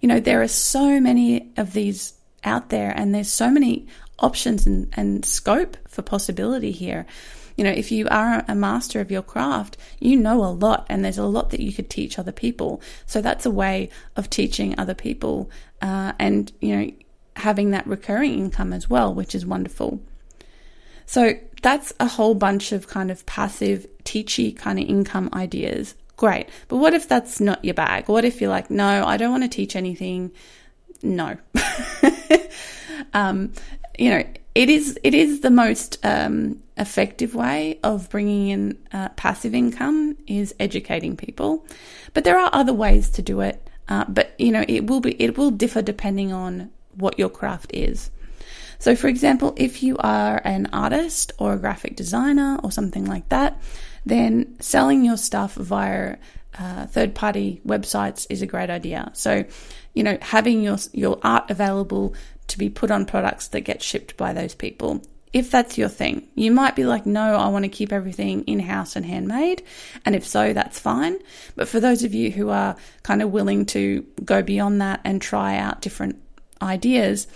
You 0.00 0.08
know, 0.08 0.20
there 0.20 0.42
are 0.42 0.48
so 0.48 1.00
many 1.00 1.50
of 1.56 1.72
these 1.72 2.14
out 2.44 2.68
there 2.68 2.92
and 2.96 3.14
there's 3.14 3.30
so 3.30 3.50
many 3.50 3.86
options 4.18 4.66
and, 4.66 4.88
and 4.92 5.24
scope 5.24 5.76
for 5.88 6.02
possibility 6.02 6.70
here 6.70 7.06
you 7.62 7.68
know, 7.68 7.74
if 7.74 7.92
you 7.92 8.08
are 8.10 8.44
a 8.48 8.56
master 8.56 9.00
of 9.00 9.12
your 9.12 9.22
craft, 9.22 9.76
you 10.00 10.16
know 10.16 10.44
a 10.44 10.50
lot 10.50 10.84
and 10.88 11.04
there's 11.04 11.16
a 11.16 11.24
lot 11.24 11.50
that 11.50 11.60
you 11.60 11.72
could 11.72 11.88
teach 11.88 12.18
other 12.18 12.32
people. 12.32 12.82
So 13.06 13.22
that's 13.22 13.46
a 13.46 13.52
way 13.52 13.88
of 14.16 14.28
teaching 14.28 14.76
other 14.76 14.94
people 14.94 15.48
uh, 15.80 16.12
and, 16.18 16.50
you 16.60 16.76
know, 16.76 16.90
having 17.36 17.70
that 17.70 17.86
recurring 17.86 18.34
income 18.34 18.72
as 18.72 18.90
well, 18.90 19.14
which 19.14 19.32
is 19.32 19.46
wonderful. 19.46 20.00
So 21.06 21.34
that's 21.62 21.92
a 22.00 22.08
whole 22.08 22.34
bunch 22.34 22.72
of 22.72 22.88
kind 22.88 23.12
of 23.12 23.24
passive, 23.26 23.86
teachy 24.02 24.56
kind 24.56 24.80
of 24.80 24.88
income 24.88 25.30
ideas. 25.32 25.94
Great. 26.16 26.48
But 26.66 26.78
what 26.78 26.94
if 26.94 27.08
that's 27.08 27.40
not 27.40 27.64
your 27.64 27.74
bag? 27.74 28.08
What 28.08 28.24
if 28.24 28.40
you're 28.40 28.50
like, 28.50 28.72
no, 28.72 29.06
I 29.06 29.16
don't 29.16 29.30
want 29.30 29.44
to 29.44 29.48
teach 29.48 29.76
anything? 29.76 30.32
No. 31.00 31.36
um, 33.14 33.52
you 33.96 34.10
know, 34.10 34.24
it 34.56 34.68
is 34.68 34.98
it 35.04 35.14
is 35.14 35.40
the 35.40 35.50
most 35.50 35.98
um, 36.02 36.61
effective 36.76 37.34
way 37.34 37.78
of 37.82 38.08
bringing 38.10 38.48
in 38.48 38.78
uh, 38.92 39.08
passive 39.10 39.54
income 39.54 40.16
is 40.26 40.54
educating 40.58 41.16
people, 41.16 41.66
but 42.14 42.24
there 42.24 42.38
are 42.38 42.50
other 42.52 42.72
ways 42.72 43.10
to 43.10 43.22
do 43.22 43.40
it. 43.40 43.68
Uh, 43.88 44.04
but 44.08 44.34
you 44.38 44.52
know, 44.52 44.64
it 44.68 44.86
will 44.86 45.00
be 45.00 45.12
it 45.22 45.36
will 45.36 45.50
differ 45.50 45.82
depending 45.82 46.32
on 46.32 46.70
what 46.94 47.18
your 47.18 47.28
craft 47.28 47.72
is. 47.74 48.10
So, 48.78 48.96
for 48.96 49.06
example, 49.06 49.54
if 49.56 49.82
you 49.82 49.96
are 49.98 50.40
an 50.44 50.68
artist 50.72 51.32
or 51.38 51.52
a 51.52 51.58
graphic 51.58 51.94
designer 51.94 52.58
or 52.64 52.72
something 52.72 53.04
like 53.04 53.28
that, 53.28 53.62
then 54.04 54.56
selling 54.60 55.04
your 55.04 55.16
stuff 55.16 55.54
via 55.54 56.16
uh, 56.58 56.86
third 56.86 57.14
party 57.14 57.60
websites 57.66 58.26
is 58.28 58.42
a 58.42 58.46
great 58.46 58.70
idea. 58.70 59.10
So, 59.14 59.44
you 59.94 60.02
know, 60.02 60.18
having 60.20 60.62
your 60.62 60.78
your 60.92 61.18
art 61.22 61.50
available 61.50 62.14
to 62.48 62.58
be 62.58 62.68
put 62.68 62.90
on 62.90 63.06
products 63.06 63.48
that 63.48 63.60
get 63.60 63.82
shipped 63.82 64.16
by 64.16 64.32
those 64.32 64.54
people. 64.54 65.02
If 65.32 65.50
that's 65.50 65.78
your 65.78 65.88
thing, 65.88 66.28
you 66.34 66.50
might 66.50 66.76
be 66.76 66.84
like, 66.84 67.06
no, 67.06 67.36
I 67.36 67.48
want 67.48 67.64
to 67.64 67.70
keep 67.70 67.92
everything 67.92 68.44
in 68.44 68.60
house 68.60 68.96
and 68.96 69.06
handmade. 69.06 69.62
And 70.04 70.14
if 70.14 70.26
so, 70.26 70.52
that's 70.52 70.78
fine. 70.78 71.18
But 71.56 71.68
for 71.68 71.80
those 71.80 72.04
of 72.04 72.12
you 72.12 72.30
who 72.30 72.50
are 72.50 72.76
kind 73.02 73.22
of 73.22 73.30
willing 73.30 73.64
to 73.66 74.04
go 74.24 74.42
beyond 74.42 74.82
that 74.82 75.00
and 75.04 75.22
try 75.22 75.56
out 75.56 75.80
different 75.80 76.22
ideas, 76.60 77.26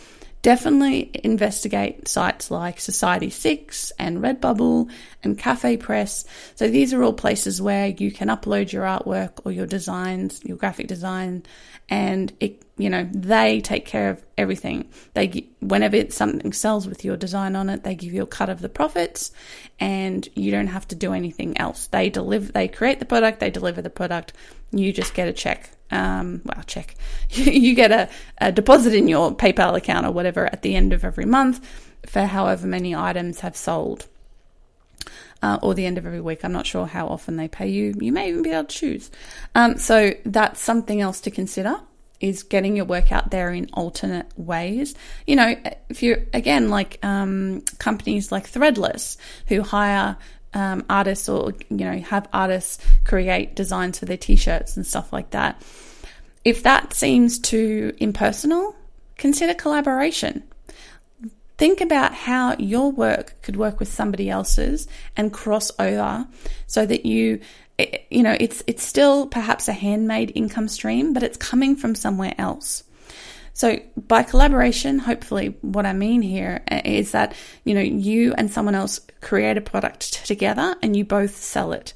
definitely 0.43 1.11
investigate 1.25 2.07
sites 2.07 2.51
like 2.51 2.77
Society6 2.79 3.93
and 3.99 4.19
Redbubble 4.19 4.91
and 5.25 5.39
Cafe 5.39 5.79
Press. 5.79 6.25
So 6.55 6.69
these 6.69 6.93
are 6.93 7.03
all 7.03 7.15
places 7.15 7.63
where 7.63 7.89
you 7.89 8.13
can 8.13 8.29
upload 8.29 8.73
your 8.73 8.85
artwork 8.85 9.41
or 9.45 9.53
your 9.53 9.67
designs, 9.67 10.41
your 10.45 10.57
graphic 10.59 10.87
design, 10.87 11.45
and 11.89 12.33
it, 12.41 12.63
you 12.79 12.91
know, 12.91 13.09
they 13.11 13.61
take 13.61 13.87
care 13.87 14.11
of 14.11 14.25
everything. 14.37 14.91
They, 15.15 15.49
whenever 15.61 16.11
something 16.11 16.53
sells 16.53 16.87
with 16.87 17.05
your 17.05 17.17
design 17.17 17.57
on 17.57 17.71
it, 17.71 17.85
they 17.85 17.95
give 17.95 18.13
you 18.13 18.23
a 18.23 18.27
cut 18.27 18.51
of 18.51 18.61
the 18.61 18.69
profits 18.69 19.33
and 19.81 20.29
you 20.35 20.51
don't 20.51 20.67
have 20.67 20.87
to 20.89 20.95
do 20.95 21.15
anything 21.15 21.57
else. 21.59 21.87
They 21.87 22.11
deliver, 22.11 22.53
they 22.53 22.69
create 22.69 22.99
the 22.99 23.07
product, 23.07 23.41
they 23.41 23.51
deliver 23.51 23.81
the 23.81 23.91
product. 23.91 24.35
You 24.73 24.93
just 24.93 25.15
get 25.15 25.27
a 25.27 25.33
check. 25.33 25.71
Um, 25.91 26.43
well, 26.45 26.65
check. 26.67 26.97
you 27.31 27.75
get 27.75 27.93
a, 27.93 28.11
a 28.39 28.53
deposit 28.53 28.93
in 28.93 29.09
your 29.09 29.35
PayPal 29.35 29.75
account 29.75 30.05
or 30.05 30.11
whatever 30.11 30.45
at 30.45 30.61
the 30.61 30.77
end 30.77 30.93
of 30.93 31.03
every 31.03 31.25
month 31.25 31.67
for 32.05 32.23
however 32.23 32.67
many 32.67 32.95
items 32.95 33.41
have 33.41 33.57
sold 33.57 34.07
uh, 35.43 35.59
or 35.63 35.73
the 35.73 35.87
end 35.87 35.97
of 35.97 36.05
every 36.05 36.21
week. 36.21 36.45
I'm 36.45 36.53
not 36.53 36.67
sure 36.67 36.87
how 36.87 37.07
often 37.07 37.37
they 37.37 37.49
pay 37.49 37.69
you. 37.69 37.95
You 37.99 38.13
may 38.13 38.29
even 38.29 38.43
be 38.43 38.51
able 38.51 38.65
to 38.65 38.77
choose. 38.77 39.11
Um, 39.55 39.79
so 39.79 40.13
that's 40.27 40.61
something 40.61 41.01
else 41.01 41.23
to 41.23 41.31
consider 41.31 41.81
is 42.21 42.43
getting 42.43 42.77
your 42.77 42.85
work 42.85 43.13
out 43.13 43.31
there 43.31 43.53
in 43.53 43.69
alternate 43.73 44.27
ways. 44.37 44.95
You 45.27 45.37
know, 45.37 45.55
if 45.89 46.03
you're 46.03 46.25
again 46.33 46.71
like 46.71 46.99
um, 47.05 47.63
companies 47.79 48.33
like 48.33 48.51
Threadless 48.51 49.17
who 49.49 49.63
hire 49.63 50.17
um, 50.55 50.85
artists 50.89 51.29
or 51.29 51.53
you 51.69 51.77
know 51.85 51.99
have 51.99 52.29
artists 52.33 52.85
create 53.05 53.55
designs 53.55 53.99
for 53.99 54.07
their 54.07 54.17
t-shirts 54.17 54.77
and 54.77 54.87
stuff 54.87 55.13
like 55.13 55.31
that. 55.31 55.63
If 56.45 56.63
that 56.63 56.95
seems 56.95 57.39
too 57.39 57.95
impersonal, 57.99 58.75
consider 59.19 59.53
collaboration. 59.53 60.45
Think 61.59 61.81
about 61.81 62.15
how 62.15 62.55
your 62.59 62.93
work 62.93 63.35
could 63.43 63.57
work 63.57 63.81
with 63.81 63.89
somebody 63.89 64.29
else's 64.29 64.87
and 65.17 65.33
cross 65.33 65.71
over 65.79 66.27
so 66.67 66.85
that 66.85 67.07
you 67.07 67.41
you 68.11 68.23
know 68.23 68.37
it's 68.39 68.63
it's 68.67 68.83
still 68.83 69.27
perhaps 69.27 69.69
a 69.69 69.73
handmade 69.73 70.33
income 70.35 70.69
stream 70.69 71.13
but 71.13 71.23
it's 71.23 71.37
coming 71.37 71.77
from 71.77 71.95
somewhere 71.95 72.35
else. 72.39 72.83
So 73.53 73.81
by 73.97 74.23
collaboration, 74.23 74.99
hopefully 74.99 75.57
what 75.63 75.87
I 75.87 75.95
mean 75.95 76.21
here 76.21 76.63
uh, 76.71 76.83
is 76.85 77.13
that 77.13 77.35
you 77.65 77.75
know 77.75 77.81
you 77.81 78.35
and 78.35 78.51
someone 78.51 78.75
else 78.75 79.01
create 79.21 79.57
a 79.57 79.63
product 79.63 80.27
together 80.27 80.77
and 80.83 80.97
you 80.97 81.05
both 81.05 81.37
sell 81.37 81.73
it. 81.73 81.95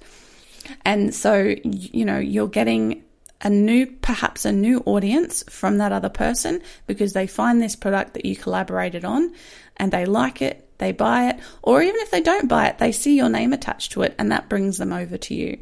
And 0.84 1.14
so 1.14 1.54
you 1.62 2.04
know 2.04 2.18
you're 2.18 2.48
getting 2.48 3.04
a 3.42 3.50
new, 3.50 3.86
perhaps 3.86 4.44
a 4.44 4.52
new 4.52 4.82
audience 4.84 5.42
from 5.48 5.78
that 5.78 5.92
other 5.92 6.08
person 6.08 6.60
because 6.86 7.12
they 7.12 7.26
find 7.26 7.60
this 7.60 7.76
product 7.76 8.14
that 8.14 8.26
you 8.26 8.36
collaborated 8.36 9.04
on 9.04 9.32
and 9.78 9.92
they 9.92 10.04
like 10.04 10.42
it, 10.42 10.68
they 10.80 10.90
buy 10.92 11.30
it, 11.30 11.38
or 11.62 11.80
even 11.80 12.00
if 12.00 12.10
they 12.10 12.20
don't 12.20 12.48
buy 12.48 12.66
it, 12.66 12.78
they 12.78 12.90
see 12.90 13.16
your 13.16 13.28
name 13.28 13.52
attached 13.52 13.92
to 13.92 14.02
it 14.02 14.14
and 14.18 14.32
that 14.32 14.48
brings 14.48 14.78
them 14.78 14.92
over 14.92 15.16
to 15.16 15.34
you. 15.34 15.58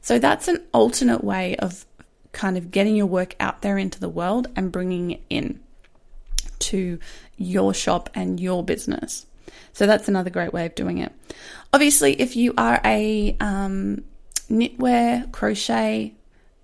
So 0.00 0.18
that's 0.18 0.48
an 0.48 0.64
alternate 0.72 1.22
way 1.22 1.56
of 1.56 1.84
kind 2.32 2.56
of 2.56 2.70
getting 2.70 2.96
your 2.96 3.06
work 3.06 3.34
out 3.38 3.60
there 3.60 3.76
into 3.76 4.00
the 4.00 4.08
world 4.08 4.48
and 4.56 4.72
bringing 4.72 5.10
it 5.10 5.22
in 5.28 5.60
to 6.60 6.98
your 7.36 7.74
shop 7.74 8.08
and 8.14 8.40
your 8.40 8.64
business. 8.64 9.26
So 9.72 9.86
that's 9.86 10.08
another 10.08 10.30
great 10.30 10.52
way 10.52 10.66
of 10.66 10.74
doing 10.74 10.98
it. 10.98 11.12
Obviously, 11.72 12.20
if 12.20 12.36
you 12.36 12.54
are 12.56 12.80
a 12.84 13.36
um, 13.40 14.04
knitwear, 14.50 15.30
crochet, 15.32 16.14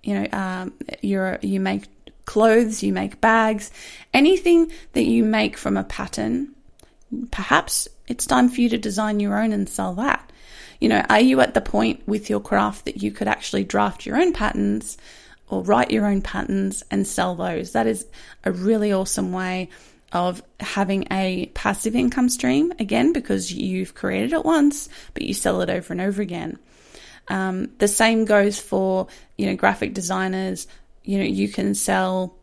you 0.03 0.13
know, 0.19 0.27
um, 0.31 0.73
you're 1.01 1.39
you 1.41 1.59
make 1.59 1.85
clothes, 2.25 2.83
you 2.83 2.93
make 2.93 3.19
bags, 3.21 3.71
anything 4.13 4.71
that 4.93 5.05
you 5.05 5.23
make 5.23 5.57
from 5.57 5.77
a 5.77 5.83
pattern, 5.83 6.53
perhaps 7.31 7.87
it's 8.07 8.25
time 8.25 8.49
for 8.49 8.61
you 8.61 8.69
to 8.69 8.77
design 8.77 9.19
your 9.19 9.39
own 9.39 9.51
and 9.53 9.67
sell 9.67 9.93
that. 9.95 10.31
You 10.79 10.89
know, 10.89 11.03
are 11.09 11.19
you 11.19 11.41
at 11.41 11.53
the 11.53 11.61
point 11.61 12.07
with 12.07 12.29
your 12.29 12.39
craft 12.39 12.85
that 12.85 13.01
you 13.01 13.11
could 13.11 13.27
actually 13.27 13.63
draft 13.63 14.05
your 14.05 14.17
own 14.17 14.33
patterns 14.33 14.97
or 15.49 15.63
write 15.63 15.91
your 15.91 16.05
own 16.05 16.21
patterns 16.21 16.83
and 16.91 17.07
sell 17.07 17.35
those? 17.35 17.71
That 17.71 17.87
is 17.87 18.05
a 18.43 18.51
really 18.51 18.93
awesome 18.93 19.31
way 19.31 19.69
of 20.13 20.41
having 20.59 21.07
a 21.11 21.47
passive 21.53 21.95
income 21.95 22.29
stream 22.29 22.71
again 22.79 23.11
because 23.11 23.51
you've 23.51 23.95
created 23.95 24.33
it 24.33 24.45
once, 24.45 24.87
but 25.13 25.23
you 25.23 25.33
sell 25.33 25.61
it 25.61 25.69
over 25.69 25.91
and 25.91 26.01
over 26.01 26.21
again. 26.21 26.57
Um, 27.27 27.71
the 27.79 27.89
same 27.89 28.23
goes 28.25 28.59
for, 28.59 29.07
you 29.37 29.47
know, 29.47 29.55
graphic 29.55 29.93
designers. 29.93 30.67
You 31.03 31.19
know, 31.19 31.25
you 31.25 31.49
can 31.49 31.75
sell 31.75 32.37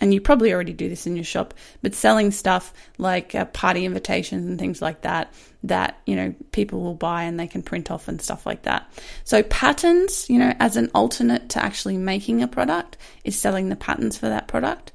and 0.00 0.14
you 0.14 0.20
probably 0.20 0.52
already 0.52 0.72
do 0.72 0.88
this 0.88 1.06
in 1.06 1.14
your 1.14 1.24
shop, 1.24 1.54
but 1.82 1.94
selling 1.94 2.30
stuff 2.30 2.72
like 2.98 3.34
uh, 3.34 3.44
party 3.46 3.84
invitations 3.84 4.46
and 4.46 4.58
things 4.58 4.80
like 4.80 5.02
that, 5.02 5.32
that, 5.64 6.00
you 6.06 6.16
know, 6.16 6.34
people 6.52 6.80
will 6.80 6.94
buy 6.94 7.24
and 7.24 7.38
they 7.38 7.46
can 7.46 7.62
print 7.62 7.90
off 7.90 8.08
and 8.08 8.20
stuff 8.20 8.46
like 8.46 8.62
that. 8.62 8.90
So 9.24 9.42
patterns, 9.42 10.28
you 10.30 10.38
know, 10.38 10.54
as 10.58 10.76
an 10.76 10.90
alternate 10.94 11.50
to 11.50 11.62
actually 11.62 11.98
making 11.98 12.42
a 12.42 12.48
product 12.48 12.96
is 13.24 13.38
selling 13.38 13.68
the 13.68 13.76
patterns 13.76 14.16
for 14.16 14.28
that 14.28 14.48
product 14.48 14.92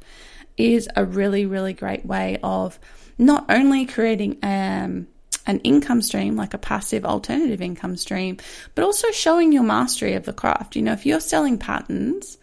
is 0.58 0.90
a 0.96 1.06
really, 1.06 1.46
really 1.46 1.74
great 1.74 2.06
way 2.06 2.40
of 2.42 2.80
not 3.18 3.46
only 3.50 3.86
creating, 3.86 4.40
um, 4.42 5.08
an 5.48 5.60
income 5.60 6.02
stream, 6.02 6.36
like 6.36 6.56
a 6.56 6.58
passive 6.58 7.06
alternative 7.06 7.62
income 7.62 7.96
stream, 7.98 8.38
but 8.74 8.84
also 8.84 9.12
showing 9.12 9.52
your 9.52 9.62
mastery 9.62 10.14
of 10.14 10.26
the 10.26 10.34
craft. 10.34 10.76
You 10.76 10.82
know, 10.82 10.94
if 10.94 11.06
you're 11.06 11.20
selling 11.20 11.60
patterns, 11.60 12.40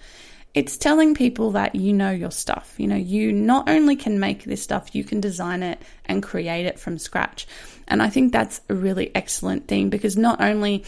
it's 0.54 0.76
telling 0.76 1.14
people 1.14 1.52
that 1.52 1.74
you 1.74 1.92
know 1.94 2.10
your 2.10 2.30
stuff. 2.30 2.74
You 2.76 2.86
know, 2.86 2.96
you 2.96 3.32
not 3.32 3.70
only 3.70 3.96
can 3.96 4.20
make 4.20 4.44
this 4.44 4.62
stuff, 4.62 4.94
you 4.94 5.02
can 5.02 5.20
design 5.20 5.62
it 5.62 5.80
and 6.04 6.22
create 6.22 6.66
it 6.66 6.78
from 6.78 6.98
scratch. 6.98 7.46
And 7.88 8.02
I 8.02 8.10
think 8.10 8.32
that's 8.32 8.60
a 8.68 8.74
really 8.74 9.10
excellent 9.14 9.66
thing 9.66 9.88
because 9.88 10.16
not 10.16 10.42
only 10.42 10.84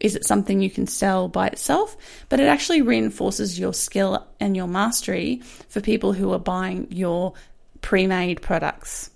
is 0.00 0.16
it 0.16 0.26
something 0.26 0.60
you 0.60 0.70
can 0.70 0.86
sell 0.86 1.28
by 1.28 1.46
itself, 1.48 1.96
but 2.28 2.40
it 2.40 2.46
actually 2.46 2.82
reinforces 2.82 3.58
your 3.58 3.72
skill 3.72 4.26
and 4.38 4.54
your 4.54 4.66
mastery 4.66 5.40
for 5.68 5.80
people 5.80 6.12
who 6.12 6.32
are 6.32 6.38
buying 6.38 6.88
your 6.90 7.32
pre 7.80 8.06
made 8.06 8.42
products. 8.42 9.10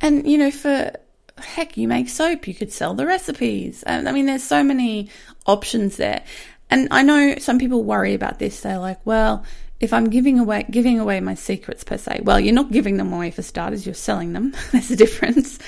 And, 0.00 0.30
you 0.30 0.38
know, 0.38 0.52
for 0.52 0.92
heck, 1.38 1.76
you 1.76 1.88
make 1.88 2.08
soap, 2.08 2.46
you 2.46 2.54
could 2.54 2.72
sell 2.72 2.94
the 2.94 3.06
recipes. 3.06 3.82
I 3.86 4.12
mean, 4.12 4.26
there's 4.26 4.44
so 4.44 4.62
many 4.62 5.10
options 5.46 5.96
there. 5.96 6.22
And 6.70 6.88
I 6.90 7.02
know 7.02 7.36
some 7.38 7.58
people 7.58 7.82
worry 7.82 8.14
about 8.14 8.38
this. 8.38 8.60
They're 8.60 8.78
like, 8.78 9.04
well, 9.04 9.44
if 9.80 9.92
I'm 9.92 10.10
giving 10.10 10.38
away 10.38 10.66
giving 10.70 10.98
away 10.98 11.20
my 11.20 11.34
secrets 11.34 11.84
per 11.84 11.98
se, 11.98 12.20
well, 12.24 12.40
you're 12.40 12.54
not 12.54 12.72
giving 12.72 12.96
them 12.96 13.12
away 13.12 13.30
for 13.30 13.42
starters. 13.42 13.86
You're 13.86 13.94
selling 13.94 14.32
them. 14.32 14.54
There's 14.72 14.90
a 14.90 14.96
difference. 14.96 15.58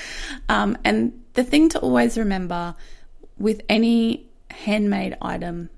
Um, 0.49 0.77
and 0.83 1.19
the 1.33 1.43
thing 1.43 1.69
to 1.69 1.79
always 1.79 2.17
remember 2.17 2.75
with 3.37 3.61
any 3.69 4.27
handmade 4.49 5.17
item, 5.21 5.69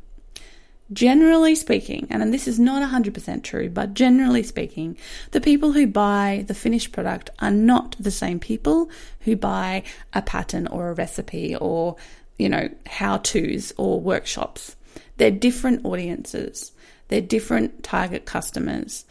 generally 0.91 1.55
speaking, 1.55 2.07
and 2.09 2.33
this 2.33 2.47
is 2.47 2.59
not 2.59 2.81
100% 2.87 3.43
true, 3.43 3.69
but 3.69 3.93
generally 3.93 4.43
speaking, 4.43 4.97
the 5.31 5.41
people 5.41 5.71
who 5.71 5.87
buy 5.87 6.43
the 6.47 6.53
finished 6.53 6.91
product 6.91 7.29
are 7.39 7.51
not 7.51 7.95
the 7.99 8.11
same 8.11 8.39
people 8.39 8.89
who 9.21 9.35
buy 9.35 9.83
a 10.13 10.21
pattern 10.21 10.67
or 10.67 10.89
a 10.89 10.93
recipe 10.93 11.55
or 11.55 11.95
you 12.37 12.49
know 12.49 12.67
how 12.87 13.17
to's 13.17 13.71
or 13.77 14.01
workshops. 14.01 14.75
They're 15.17 15.31
different 15.31 15.85
audiences, 15.85 16.71
they're 17.07 17.21
different 17.21 17.83
target 17.83 18.25
customers, 18.25 19.05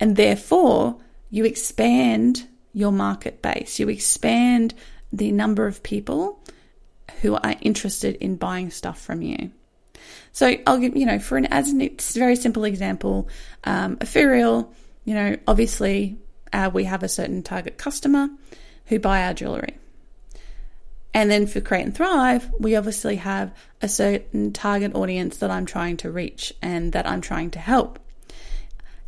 and 0.00 0.16
therefore 0.16 0.96
you 1.30 1.44
expand 1.44 2.46
your 2.72 2.92
market 2.92 3.42
base, 3.42 3.78
you 3.78 3.88
expand 3.88 4.74
the 5.12 5.32
number 5.32 5.66
of 5.66 5.82
people 5.82 6.40
who 7.22 7.34
are 7.34 7.54
interested 7.60 8.16
in 8.16 8.36
buying 8.36 8.70
stuff 8.70 9.00
from 9.00 9.22
you. 9.22 9.50
So 10.32 10.56
I'll 10.66 10.78
give 10.78 10.96
you 10.96 11.06
know 11.06 11.18
for 11.18 11.36
an 11.36 11.46
as 11.46 11.72
a 11.72 11.90
very 12.18 12.36
simple 12.36 12.64
example, 12.64 13.28
um, 13.64 13.98
Ethereal, 14.00 14.72
you 15.04 15.14
know, 15.14 15.36
obviously 15.48 16.18
uh, 16.52 16.70
we 16.72 16.84
have 16.84 17.02
a 17.02 17.08
certain 17.08 17.42
target 17.42 17.78
customer 17.78 18.28
who 18.86 18.98
buy 18.98 19.24
our 19.24 19.34
jewelry. 19.34 19.76
And 21.14 21.30
then 21.30 21.46
for 21.46 21.60
Create 21.60 21.86
and 21.86 21.94
Thrive, 21.94 22.50
we 22.58 22.76
obviously 22.76 23.16
have 23.16 23.52
a 23.80 23.88
certain 23.88 24.52
target 24.52 24.94
audience 24.94 25.38
that 25.38 25.50
I'm 25.50 25.66
trying 25.66 25.96
to 25.98 26.10
reach 26.10 26.52
and 26.62 26.92
that 26.92 27.06
I'm 27.06 27.20
trying 27.20 27.50
to 27.52 27.58
help. 27.58 27.98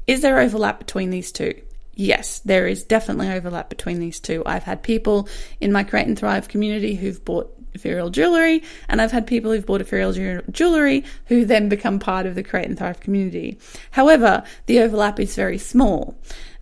Is 0.07 0.23
there 0.23 0.41
overlap 0.41 0.79
between 0.79 1.11
these 1.11 1.31
two? 1.31 1.61
Yes, 1.95 2.39
there 2.41 2.67
is 2.67 2.83
definitely 2.83 3.31
overlap 3.31 3.69
between 3.69 4.01
these 4.01 4.21
two. 4.21 4.43
I've 4.47 4.63
had 4.63 4.83
people 4.83 5.29
in 5.61 5.71
my 5.71 5.85
Create 5.85 6.07
and 6.07 6.19
Thrive 6.19 6.49
community 6.49 6.95
who've 6.95 7.23
bought 7.25 7.55
ethereal 7.75 8.11
jewelry, 8.11 8.63
and 8.89 9.01
I've 9.01 9.13
had 9.13 9.27
people 9.27 9.53
who've 9.53 9.67
bought 9.67 9.81
ethereal 9.81 10.43
jewelry 10.51 11.05
who 11.27 11.45
then 11.45 11.69
become 11.69 11.99
part 11.99 12.27
of 12.27 12.35
the 12.35 12.43
Create 12.43 12.67
and 12.67 12.79
Thrive 12.79 13.01
community. 13.01 13.59
However, 13.91 14.43
the 14.67 14.81
overlap 14.81 15.21
is 15.21 15.37
very 15.37 15.59
small. 15.59 16.17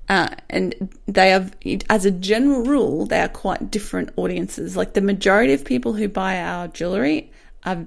Uh, 0.09 0.29
and 0.49 0.91
they 1.07 1.35
are, 1.35 1.51
as 1.91 2.07
a 2.07 2.11
general 2.11 2.63
rule, 2.63 3.05
they 3.05 3.21
are 3.21 3.29
quite 3.29 3.71
different 3.71 4.11
audiences. 4.17 4.77
Like 4.77 4.95
the 4.95 5.03
majority 5.03 5.53
of 5.53 5.65
people 5.65 5.93
who 5.93 6.09
buy 6.09 6.41
our 6.41 6.69
jewelry 6.69 7.31
are 7.65 7.87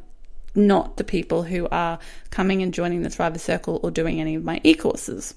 not 0.53 0.97
the 0.97 1.03
people 1.03 1.43
who 1.43 1.67
are 1.71 1.97
coming 2.29 2.61
and 2.61 2.73
joining 2.73 3.01
the 3.01 3.09
Thriver 3.09 3.39
Circle 3.39 3.79
or 3.81 3.89
doing 3.89 4.21
any 4.21 4.35
of 4.35 4.43
my 4.43 4.61
e 4.63 4.75
courses. 4.75 5.33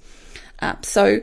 Uh, 0.60 0.74
so 0.82 1.20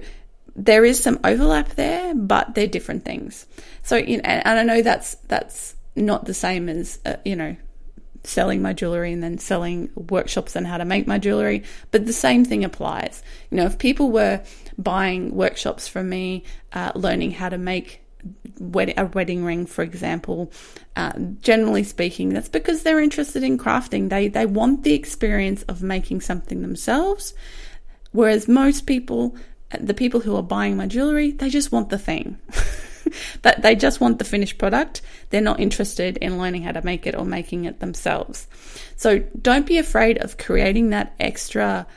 there 0.55 0.83
is 0.83 0.99
some 0.99 1.19
overlap 1.23 1.69
there, 1.69 2.15
but 2.15 2.55
they're 2.55 2.67
different 2.67 3.05
things. 3.05 3.45
So, 3.83 3.97
you 3.97 4.17
know, 4.17 4.23
and 4.23 4.59
I 4.59 4.63
know 4.63 4.81
that's 4.81 5.15
that's 5.27 5.75
not 5.95 6.25
the 6.25 6.33
same 6.33 6.69
as 6.69 6.99
uh, 7.05 7.17
you 7.25 7.35
know 7.35 7.55
selling 8.23 8.61
my 8.61 8.73
jewelry 8.73 9.11
and 9.11 9.23
then 9.23 9.37
selling 9.37 9.89
workshops 9.95 10.55
on 10.55 10.65
how 10.65 10.77
to 10.77 10.85
make 10.85 11.07
my 11.07 11.17
jewelry, 11.17 11.63
but 11.91 12.05
the 12.05 12.13
same 12.13 12.45
thing 12.45 12.63
applies. 12.63 13.23
You 13.49 13.57
know, 13.57 13.65
if 13.65 13.77
people 13.77 14.11
were 14.11 14.43
buying 14.77 15.35
workshops 15.35 15.87
from 15.87 16.09
me, 16.09 16.43
uh, 16.73 16.91
learning 16.95 17.31
how 17.31 17.49
to 17.49 17.57
make 17.57 18.01
a 18.97 19.05
wedding 19.05 19.43
ring, 19.43 19.65
for 19.65 19.81
example, 19.81 20.51
uh, 20.95 21.13
generally 21.41 21.83
speaking, 21.83 22.29
that's 22.29 22.49
because 22.49 22.83
they're 22.83 22.99
interested 22.99 23.43
in 23.43 23.57
crafting. 23.57 24.09
They 24.09 24.27
they 24.27 24.45
want 24.45 24.83
the 24.83 24.93
experience 24.93 25.63
of 25.63 25.81
making 25.81 26.21
something 26.21 26.61
themselves, 26.61 27.33
whereas 28.11 28.47
most 28.47 28.85
people, 28.85 29.35
the 29.79 29.95
people 29.95 30.19
who 30.19 30.35
are 30.35 30.43
buying 30.43 30.77
my 30.77 30.85
jewelry, 30.85 31.31
they 31.31 31.49
just 31.49 31.71
want 31.71 31.89
the 31.89 31.97
thing. 31.97 32.37
that 33.41 33.61
they 33.61 33.75
just 33.75 34.01
want 34.01 34.19
the 34.19 34.25
finished 34.25 34.57
product. 34.57 35.01
They're 35.29 35.41
not 35.41 35.59
interested 35.59 36.17
in 36.17 36.37
learning 36.37 36.63
how 36.63 36.71
to 36.73 36.81
make 36.83 37.07
it 37.07 37.15
or 37.15 37.25
making 37.25 37.65
it 37.65 37.79
themselves. 37.79 38.47
So 38.95 39.19
don't 39.41 39.65
be 39.65 39.77
afraid 39.77 40.17
of 40.19 40.37
creating 40.37 40.89
that 40.89 41.13
extra, 41.19 41.87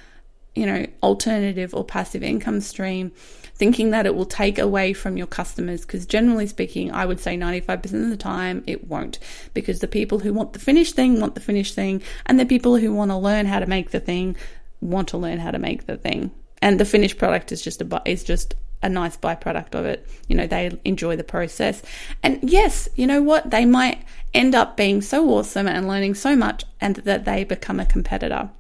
you 0.55 0.67
know, 0.67 0.87
alternative 1.03 1.75
or 1.75 1.85
passive 1.85 2.23
income 2.23 2.61
stream 2.61 3.13
thinking 3.57 3.91
that 3.91 4.07
it 4.07 4.15
will 4.15 4.25
take 4.25 4.59
away 4.59 4.93
from 4.93 5.17
your 5.17 5.27
customers 5.27 5.83
because 5.83 6.07
generally 6.07 6.47
speaking 6.47 6.91
i 6.93 7.07
would 7.07 7.21
say 7.21 7.37
95% 7.37 7.85
of 7.85 8.11
the 8.11 8.17
time 8.17 8.65
it 8.67 8.89
won't 8.89 9.19
because 9.55 9.81
the 9.81 9.89
people 9.89 10.19
who 10.19 10.33
want 10.33 10.53
the 10.53 10.59
finished 10.59 10.95
thing 10.97 11.21
want 11.21 11.35
the 11.35 11.41
finished 11.41 11.75
thing 11.75 12.03
and 12.27 12.39
the 12.39 12.47
people 12.47 12.77
who 12.77 12.93
want 12.93 13.11
to 13.11 13.17
learn 13.17 13.47
how 13.47 13.59
to 13.59 13.67
make 13.67 13.91
the 13.91 14.01
thing 14.01 14.37
want 14.81 15.09
to 15.09 15.19
learn 15.19 15.39
how 15.39 15.51
to 15.51 15.59
make 15.59 15.87
the 15.87 15.97
thing 15.97 16.31
and 16.61 16.81
the 16.81 16.85
finished 16.85 17.19
product 17.19 17.53
is 17.53 17.63
just 17.63 17.81
a 17.81 18.03
is 18.05 18.25
just 18.25 18.55
a 18.83 18.89
nice 18.89 19.17
byproduct 19.17 19.75
of 19.75 19.85
it. 19.87 20.07
You 20.29 20.37
know, 20.37 20.47
they 20.47 20.79
enjoy 20.85 21.17
the 21.17 21.25
process. 21.25 21.83
And 22.23 22.39
yes, 22.43 22.89
you 22.97 23.07
know 23.07 23.23
what? 23.23 23.51
They 23.51 23.65
might 23.65 24.03
end 24.35 24.55
up 24.55 24.77
being 24.77 25.01
so 25.01 25.29
awesome 25.31 25.67
and 25.67 25.89
learning 25.89 26.15
so 26.15 26.37
much 26.37 26.65
and 26.81 26.97
that 26.97 27.25
they 27.25 27.45
become 27.45 27.81
a 27.81 27.87
competitor. 27.87 28.51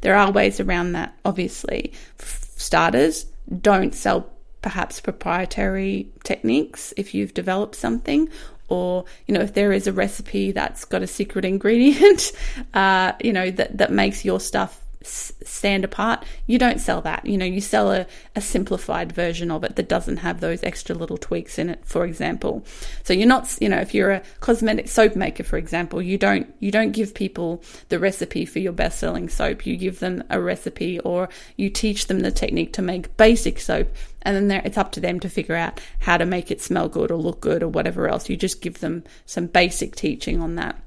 There 0.00 0.14
are 0.14 0.30
ways 0.30 0.60
around 0.60 0.92
that, 0.92 1.14
obviously. 1.24 1.92
For 2.18 2.44
starters, 2.60 3.26
don't 3.60 3.94
sell 3.94 4.30
perhaps 4.62 5.00
proprietary 5.00 6.08
techniques 6.22 6.94
if 6.96 7.14
you've 7.14 7.34
developed 7.34 7.74
something 7.74 8.28
or 8.68 9.04
you 9.26 9.34
know 9.34 9.40
if 9.42 9.52
there 9.52 9.72
is 9.72 9.86
a 9.86 9.92
recipe 9.92 10.52
that's 10.52 10.86
got 10.86 11.02
a 11.02 11.06
secret 11.06 11.44
ingredient 11.52 12.32
uh, 12.72 13.12
you 13.22 13.30
know 13.30 13.50
that 13.50 13.76
that 13.76 13.92
makes 13.92 14.24
your 14.24 14.40
stuff 14.40 14.80
stand 15.06 15.84
apart, 15.84 16.24
you 16.46 16.58
don't 16.58 16.80
sell 16.80 17.00
that. 17.02 17.26
You 17.26 17.38
know, 17.38 17.44
you 17.44 17.60
sell 17.60 17.92
a, 17.92 18.06
a 18.34 18.40
simplified 18.40 19.12
version 19.12 19.50
of 19.50 19.64
it 19.64 19.76
that 19.76 19.88
doesn't 19.88 20.18
have 20.18 20.40
those 20.40 20.62
extra 20.62 20.94
little 20.94 21.18
tweaks 21.18 21.58
in 21.58 21.70
it, 21.70 21.84
for 21.84 22.04
example. 22.04 22.64
So 23.02 23.12
you're 23.12 23.28
not, 23.28 23.56
you 23.60 23.68
know, 23.68 23.78
if 23.78 23.94
you're 23.94 24.12
a 24.12 24.22
cosmetic 24.40 24.88
soap 24.88 25.16
maker, 25.16 25.44
for 25.44 25.56
example, 25.56 26.02
you 26.02 26.18
don't 26.18 26.52
you 26.60 26.70
don't 26.70 26.92
give 26.92 27.14
people 27.14 27.62
the 27.88 27.98
recipe 27.98 28.44
for 28.44 28.58
your 28.58 28.72
best 28.72 28.98
selling 28.98 29.28
soap. 29.28 29.66
You 29.66 29.76
give 29.76 30.00
them 30.00 30.24
a 30.30 30.40
recipe 30.40 31.00
or 31.00 31.28
you 31.56 31.70
teach 31.70 32.06
them 32.06 32.20
the 32.20 32.32
technique 32.32 32.72
to 32.74 32.82
make 32.82 33.16
basic 33.16 33.58
soap 33.60 33.88
and 34.24 34.50
then 34.50 34.62
it's 34.64 34.78
up 34.78 34.92
to 34.92 35.00
them 35.00 35.20
to 35.20 35.28
figure 35.28 35.54
out 35.54 35.80
how 36.00 36.16
to 36.16 36.24
make 36.24 36.50
it 36.50 36.62
smell 36.62 36.88
good 36.88 37.10
or 37.10 37.16
look 37.16 37.40
good 37.40 37.62
or 37.62 37.68
whatever 37.68 38.08
else. 38.08 38.28
You 38.28 38.36
just 38.36 38.62
give 38.62 38.80
them 38.80 39.04
some 39.26 39.46
basic 39.46 39.94
teaching 39.94 40.40
on 40.40 40.54
that. 40.56 40.80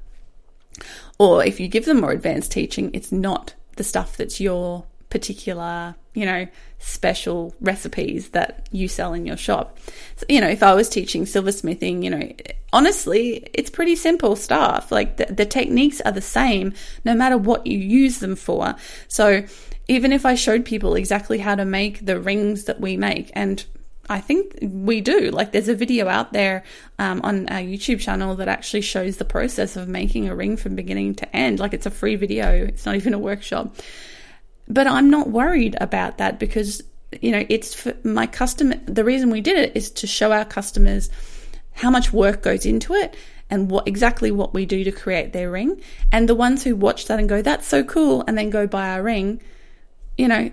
Or 1.18 1.44
if 1.44 1.60
you 1.60 1.68
give 1.68 1.84
them 1.84 2.00
more 2.00 2.12
advanced 2.12 2.52
teaching, 2.52 2.90
it's 2.92 3.12
not 3.12 3.54
the 3.78 3.84
stuff 3.84 4.18
that's 4.18 4.40
your 4.40 4.84
particular, 5.08 5.94
you 6.12 6.26
know, 6.26 6.46
special 6.78 7.54
recipes 7.60 8.30
that 8.30 8.68
you 8.70 8.88
sell 8.88 9.14
in 9.14 9.24
your 9.24 9.36
shop. 9.36 9.78
So, 10.16 10.26
you 10.28 10.40
know, 10.40 10.48
if 10.48 10.62
I 10.62 10.74
was 10.74 10.88
teaching 10.88 11.24
silversmithing, 11.24 12.04
you 12.04 12.10
know, 12.10 12.30
honestly, 12.72 13.48
it's 13.54 13.70
pretty 13.70 13.96
simple 13.96 14.36
stuff. 14.36 14.92
Like 14.92 15.16
the, 15.16 15.26
the 15.26 15.46
techniques 15.46 16.02
are 16.02 16.12
the 16.12 16.20
same 16.20 16.74
no 17.04 17.14
matter 17.14 17.38
what 17.38 17.66
you 17.66 17.78
use 17.78 18.18
them 18.18 18.36
for. 18.36 18.74
So 19.08 19.44
even 19.88 20.12
if 20.12 20.26
I 20.26 20.34
showed 20.34 20.66
people 20.66 20.94
exactly 20.94 21.38
how 21.38 21.54
to 21.54 21.64
make 21.64 22.04
the 22.04 22.20
rings 22.20 22.64
that 22.64 22.78
we 22.78 22.98
make, 22.98 23.30
and 23.32 23.64
I 24.08 24.20
think 24.20 24.58
we 24.62 25.00
do. 25.00 25.30
Like, 25.30 25.52
there's 25.52 25.68
a 25.68 25.74
video 25.74 26.08
out 26.08 26.32
there 26.32 26.64
um, 26.98 27.20
on 27.22 27.48
our 27.48 27.60
YouTube 27.60 28.00
channel 28.00 28.36
that 28.36 28.48
actually 28.48 28.80
shows 28.80 29.18
the 29.18 29.24
process 29.24 29.76
of 29.76 29.88
making 29.88 30.28
a 30.28 30.34
ring 30.34 30.56
from 30.56 30.74
beginning 30.74 31.14
to 31.16 31.36
end. 31.36 31.60
Like, 31.60 31.74
it's 31.74 31.86
a 31.86 31.90
free 31.90 32.16
video, 32.16 32.50
it's 32.50 32.86
not 32.86 32.96
even 32.96 33.12
a 33.12 33.18
workshop. 33.18 33.76
But 34.66 34.86
I'm 34.86 35.10
not 35.10 35.30
worried 35.30 35.76
about 35.80 36.18
that 36.18 36.38
because, 36.38 36.82
you 37.20 37.32
know, 37.32 37.44
it's 37.48 37.74
for 37.74 37.94
my 38.02 38.26
customer. 38.26 38.76
The 38.86 39.04
reason 39.04 39.30
we 39.30 39.40
did 39.40 39.58
it 39.58 39.76
is 39.76 39.90
to 39.92 40.06
show 40.06 40.32
our 40.32 40.44
customers 40.44 41.10
how 41.72 41.90
much 41.90 42.12
work 42.12 42.42
goes 42.42 42.66
into 42.66 42.94
it 42.94 43.14
and 43.50 43.70
what 43.70 43.88
exactly 43.88 44.30
what 44.30 44.52
we 44.52 44.66
do 44.66 44.84
to 44.84 44.92
create 44.92 45.32
their 45.32 45.50
ring. 45.50 45.80
And 46.12 46.28
the 46.28 46.34
ones 46.34 46.64
who 46.64 46.76
watch 46.76 47.06
that 47.06 47.18
and 47.18 47.28
go, 47.28 47.40
that's 47.40 47.66
so 47.66 47.84
cool, 47.84 48.24
and 48.26 48.36
then 48.36 48.50
go 48.50 48.66
buy 48.66 48.90
our 48.90 49.02
ring, 49.02 49.40
you 50.16 50.28
know, 50.28 50.50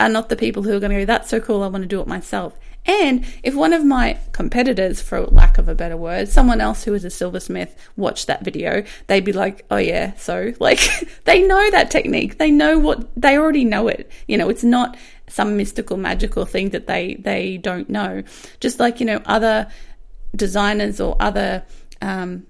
are 0.00 0.08
not 0.08 0.28
the 0.28 0.36
people 0.36 0.62
who 0.62 0.76
are 0.76 0.80
going 0.80 0.92
to 0.92 0.98
go, 0.98 1.04
that's 1.04 1.28
so 1.28 1.40
cool, 1.40 1.62
I 1.62 1.68
want 1.68 1.82
to 1.82 1.88
do 1.88 2.00
it 2.00 2.06
myself. 2.06 2.58
And 2.86 3.26
if 3.42 3.54
one 3.54 3.72
of 3.72 3.84
my 3.84 4.18
competitors, 4.32 5.00
for 5.00 5.22
lack 5.26 5.58
of 5.58 5.68
a 5.68 5.74
better 5.74 5.96
word, 5.96 6.28
someone 6.28 6.60
else 6.60 6.84
who 6.84 6.94
is 6.94 7.04
a 7.04 7.10
silversmith 7.10 7.76
watched 7.96 8.28
that 8.28 8.44
video, 8.44 8.84
they'd 9.08 9.24
be 9.24 9.32
like, 9.32 9.64
oh 9.70 9.76
yeah, 9.76 10.12
so 10.14 10.52
like 10.60 10.80
they 11.24 11.46
know 11.46 11.70
that 11.72 11.90
technique. 11.90 12.38
They 12.38 12.50
know 12.50 12.78
what, 12.78 13.08
they 13.16 13.36
already 13.36 13.64
know 13.64 13.88
it. 13.88 14.10
You 14.28 14.38
know, 14.38 14.48
it's 14.48 14.64
not 14.64 14.96
some 15.28 15.56
mystical, 15.56 15.96
magical 15.96 16.44
thing 16.44 16.70
that 16.70 16.86
they, 16.86 17.14
they 17.14 17.56
don't 17.56 17.90
know. 17.90 18.22
Just 18.60 18.78
like, 18.78 19.00
you 19.00 19.06
know, 19.06 19.20
other 19.26 19.68
designers 20.34 21.00
or 21.00 21.16
other, 21.18 21.64
um, 22.00 22.46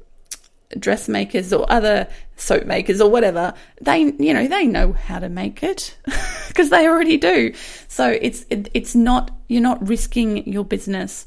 dressmakers 0.79 1.53
or 1.53 1.71
other 1.71 2.09
soap 2.37 2.67
makers 2.67 3.01
or 3.01 3.11
whatever, 3.11 3.55
they 3.81 4.01
you 4.01 4.35
know 4.35 4.47
they 4.47 4.67
know 4.67 4.93
how 4.93 5.19
to 5.19 5.29
make 5.29 5.63
it 5.63 5.97
because 6.49 6.71
they 6.71 6.87
already 6.87 7.17
do. 7.17 7.53
So 7.89 8.09
it's 8.21 8.45
it, 8.51 8.69
it's 8.75 8.95
not 8.95 9.31
you're 9.49 9.63
not 9.63 9.87
risking 9.87 10.47
your 10.49 10.65
business 10.65 11.27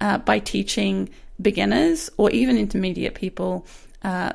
uh, 0.00 0.18
by 0.18 0.38
teaching 0.38 1.10
beginners 1.40 2.10
or 2.16 2.30
even 2.30 2.58
intermediate 2.58 3.14
people 3.14 3.66
uh, 4.02 4.32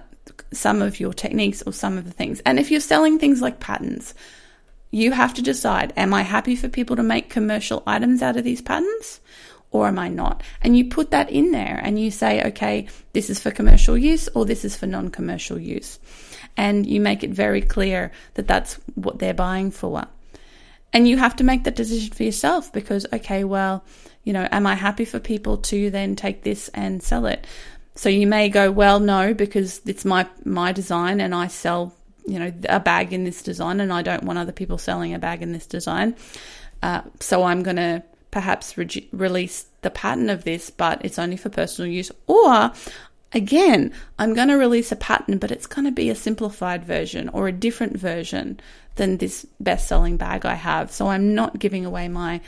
some 0.52 0.82
of 0.82 1.00
your 1.00 1.13
techniques 1.13 1.62
or 1.65 1.74
some 1.74 1.98
of 1.98 2.06
the 2.06 2.12
things. 2.12 2.41
And 2.46 2.60
if 2.60 2.72
you're 2.72 2.80
selling 2.80 3.20
things 3.20 3.41
like 3.41 3.60
patterns, 3.60 4.13
you 4.91 5.12
have 5.12 5.34
to 5.36 5.41
decide: 5.41 5.94
Am 5.98 6.13
I 6.13 6.22
happy 6.22 6.56
for 6.56 6.70
people 6.70 6.96
to 6.96 7.04
make 7.04 7.30
commercial 7.30 7.84
items 7.86 8.22
out 8.22 8.38
of 8.38 8.44
these 8.44 8.62
patterns? 8.62 9.20
Or 9.75 9.88
am 9.88 9.99
I 9.99 10.07
not? 10.07 10.41
And 10.61 10.77
you 10.77 10.85
put 10.85 11.11
that 11.11 11.29
in 11.29 11.51
there 11.51 11.79
and 11.83 11.99
you 11.99 12.11
say, 12.11 12.41
okay, 12.47 12.88
this 13.11 13.29
is 13.29 13.39
for 13.39 13.51
commercial 13.51 13.97
use 13.97 14.29
or 14.29 14.45
this 14.45 14.63
is 14.63 14.75
for 14.75 14.88
non 14.88 15.09
commercial 15.09 15.59
use. 15.59 15.99
And 16.55 16.85
you 16.85 17.01
make 17.01 17.23
it 17.23 17.31
very 17.31 17.61
clear 17.61 18.11
that 18.35 18.47
that's 18.47 18.75
what 18.95 19.19
they're 19.19 19.33
buying 19.33 19.71
for. 19.71 20.05
And 20.93 21.07
you 21.07 21.17
have 21.17 21.35
to 21.38 21.43
make 21.43 21.65
that 21.65 21.75
decision 21.75 22.13
for 22.13 22.23
yourself 22.23 22.71
because, 22.71 23.05
okay, 23.11 23.43
well, 23.43 23.83
you 24.23 24.31
know, 24.31 24.47
am 24.49 24.65
I 24.65 24.75
happy 24.75 25.03
for 25.03 25.19
people 25.19 25.57
to 25.57 25.89
then 25.89 26.15
take 26.15 26.43
this 26.43 26.69
and 26.69 27.03
sell 27.03 27.25
it? 27.25 27.45
So 27.95 28.07
you 28.07 28.27
may 28.27 28.47
go, 28.47 28.71
well, 28.71 29.01
no, 29.01 29.33
because 29.33 29.81
it's 29.85 30.05
my, 30.05 30.25
my 30.45 30.71
design 30.71 31.19
and 31.19 31.35
I 31.35 31.47
sell, 31.47 31.93
you 32.25 32.39
know, 32.39 32.53
a 32.69 32.79
bag 32.79 33.11
in 33.11 33.25
this 33.25 33.43
design 33.43 33.81
and 33.81 33.91
I 33.91 34.03
don't 34.03 34.23
want 34.23 34.39
other 34.39 34.53
people 34.53 34.77
selling 34.77 35.13
a 35.13 35.19
bag 35.19 35.41
in 35.41 35.51
this 35.51 35.67
design. 35.67 36.15
Uh, 36.81 37.01
so 37.19 37.43
I'm 37.43 37.61
going 37.61 37.77
to 37.77 38.03
perhaps 38.36 38.78
re- 38.78 39.08
release 39.13 39.65
the 39.82 39.89
pattern 39.89 40.30
of 40.30 40.43
this, 40.43 40.69
but 40.69 41.00
it's 41.06 41.17
only 41.17 41.38
for 41.38 41.48
personal 41.48 41.89
use. 41.89 42.12
Or 42.28 42.74
again, 43.32 43.93
I'm 44.19 44.34
going 44.34 44.50
to 44.50 44.58
release 44.58 44.91
a 44.91 44.98
pattern, 44.98 45.38
but 45.38 45.52
it's 45.52 45.67
going 45.67 45.86
to 45.86 45.91
be 45.91 46.10
a 46.10 46.15
simplified 46.15 46.84
version 46.84 47.30
or 47.30 47.48
a 47.48 47.54
different 47.54 47.98
version 47.98 48.60
than 48.95 49.19
this 49.19 49.48
best 49.62 49.88
selling 49.88 50.17
bag 50.17 50.45
I 50.45 50.56
have. 50.56 50.91
So 50.91 51.08
I'm 51.08 51.34
not 51.34 51.60
giving 51.60 51.86
away 51.86 52.10
my 52.10 52.41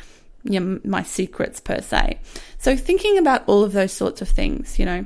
my 0.44 1.04
secrets 1.04 1.62
per 1.62 1.80
se. 1.80 2.20
So 2.58 2.76
thinking 2.76 3.18
about 3.18 3.48
all 3.48 3.64
of 3.64 3.72
those 3.72 3.94
sorts 3.94 4.22
of 4.22 4.28
things, 4.28 4.78
you 4.78 4.84
know, 4.84 5.06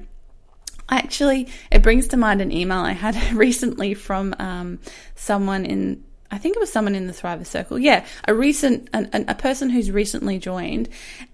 actually 0.89 1.47
it 1.71 1.83
brings 1.83 2.07
to 2.07 2.17
mind 2.17 2.41
an 2.41 2.51
email 2.51 2.79
I 2.79 2.93
had 2.93 3.33
recently 3.33 3.93
from 3.93 4.33
um, 4.39 4.79
someone 5.13 5.63
in 5.63 6.03
I 6.31 6.37
think 6.37 6.55
it 6.55 6.59
was 6.59 6.71
someone 6.71 6.95
in 6.95 7.07
the 7.07 7.13
Thriver 7.13 7.45
Circle. 7.45 7.77
Yeah, 7.77 8.05
a 8.25 8.33
recent, 8.33 8.89
an, 8.93 9.25
a 9.27 9.35
person 9.35 9.69
who's 9.69 9.91
recently 9.91 10.39
joined, 10.39 10.87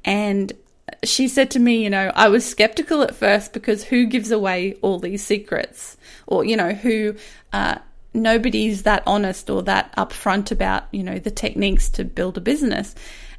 and 0.04 0.52
she 1.04 1.28
said 1.28 1.52
to 1.52 1.60
me, 1.60 1.84
you 1.84 1.90
know, 1.90 2.12
I 2.16 2.30
was 2.30 2.46
skeptical 2.46 3.04
at 3.04 3.16
first 3.16 3.54
because 3.54 3.84
who 3.84 4.06
gives 4.08 4.32
away 4.32 4.76
all 4.82 5.00
these 5.00 5.24
secrets, 5.24 5.98
or 6.26 6.44
you 6.44 6.58
know, 6.58 6.74
who 6.74 7.16
uh, 7.54 7.78
nobody's 8.14 8.84
that 8.84 9.04
honest 9.06 9.50
or 9.50 9.62
that 9.64 9.94
upfront 9.96 10.52
about, 10.52 10.86
you 10.92 11.04
know, 11.04 11.20
the 11.20 11.32
techniques 11.32 11.90
to 11.92 12.04
build 12.04 12.38
a 12.38 12.42
business. 12.42 12.96